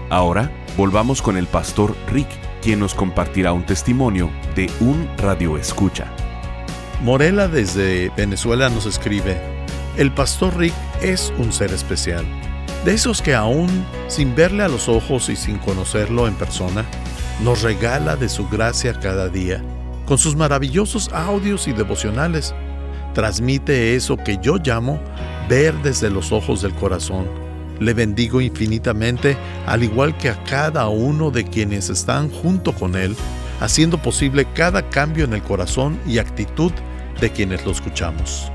Ahora 0.09 0.51
volvamos 0.77 1.21
con 1.21 1.37
el 1.37 1.45
pastor 1.45 1.95
Rick 2.11 2.42
quien 2.63 2.79
nos 2.79 2.95
compartirá 2.95 3.51
un 3.51 3.65
testimonio 3.65 4.29
de 4.55 4.71
un 4.79 5.09
radio 5.17 5.57
escucha. 5.57 6.07
Morela 7.01 7.49
desde 7.49 8.09
Venezuela 8.15 8.69
nos 8.69 8.85
escribe, 8.85 9.37
el 9.97 10.11
pastor 10.11 10.57
Rick 10.57 10.73
es 11.01 11.33
un 11.37 11.51
ser 11.51 11.73
especial, 11.73 12.25
de 12.85 12.93
esos 12.93 13.21
que 13.21 13.35
aún 13.35 13.85
sin 14.07 14.33
verle 14.33 14.63
a 14.63 14.69
los 14.69 14.87
ojos 14.87 15.27
y 15.27 15.35
sin 15.35 15.57
conocerlo 15.57 16.25
en 16.25 16.35
persona, 16.35 16.85
nos 17.41 17.63
regala 17.63 18.15
de 18.15 18.29
su 18.29 18.47
gracia 18.47 18.93
cada 18.93 19.27
día, 19.27 19.61
con 20.05 20.17
sus 20.17 20.37
maravillosos 20.37 21.09
audios 21.11 21.67
y 21.67 21.73
devocionales. 21.73 22.55
Transmite 23.13 23.95
eso 23.95 24.15
que 24.15 24.39
yo 24.41 24.57
llamo 24.57 25.01
ver 25.49 25.75
desde 25.81 26.09
los 26.09 26.31
ojos 26.31 26.61
del 26.61 26.73
corazón 26.73 27.42
le 27.83 27.93
bendigo 27.93 28.41
infinitamente, 28.41 29.37
al 29.65 29.83
igual 29.83 30.17
que 30.17 30.29
a 30.29 30.43
cada 30.43 30.87
uno 30.89 31.31
de 31.31 31.43
quienes 31.43 31.89
están 31.89 32.29
junto 32.29 32.73
con 32.73 32.95
Él, 32.95 33.15
haciendo 33.59 33.97
posible 33.97 34.45
cada 34.53 34.89
cambio 34.89 35.25
en 35.25 35.33
el 35.33 35.43
corazón 35.43 35.99
y 36.05 36.17
actitud 36.17 36.71
de 37.19 37.31
quienes 37.31 37.65
lo 37.65 37.71
escuchamos. 37.71 38.49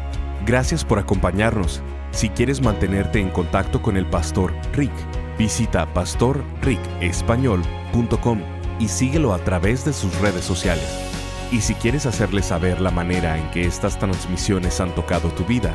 Gracias 0.46 0.84
por 0.84 0.98
acompañarnos. 0.98 1.82
Si 2.10 2.30
quieres 2.30 2.62
mantenerte 2.62 3.20
en 3.20 3.30
contacto 3.30 3.82
con 3.82 3.96
el 3.96 4.06
pastor 4.06 4.52
Rick, 4.72 4.92
visita 5.38 5.86
pastorricespañol.com 5.92 8.40
y 8.80 8.88
síguelo 8.88 9.34
a 9.34 9.38
través 9.38 9.84
de 9.84 9.92
sus 9.92 10.12
redes 10.20 10.44
sociales. 10.44 10.88
Y 11.50 11.60
si 11.60 11.74
quieres 11.74 12.06
hacerle 12.06 12.42
saber 12.42 12.80
la 12.80 12.90
manera 12.90 13.38
en 13.38 13.50
que 13.50 13.64
estas 13.64 13.98
transmisiones 13.98 14.80
han 14.80 14.94
tocado 14.94 15.28
tu 15.30 15.44
vida, 15.44 15.74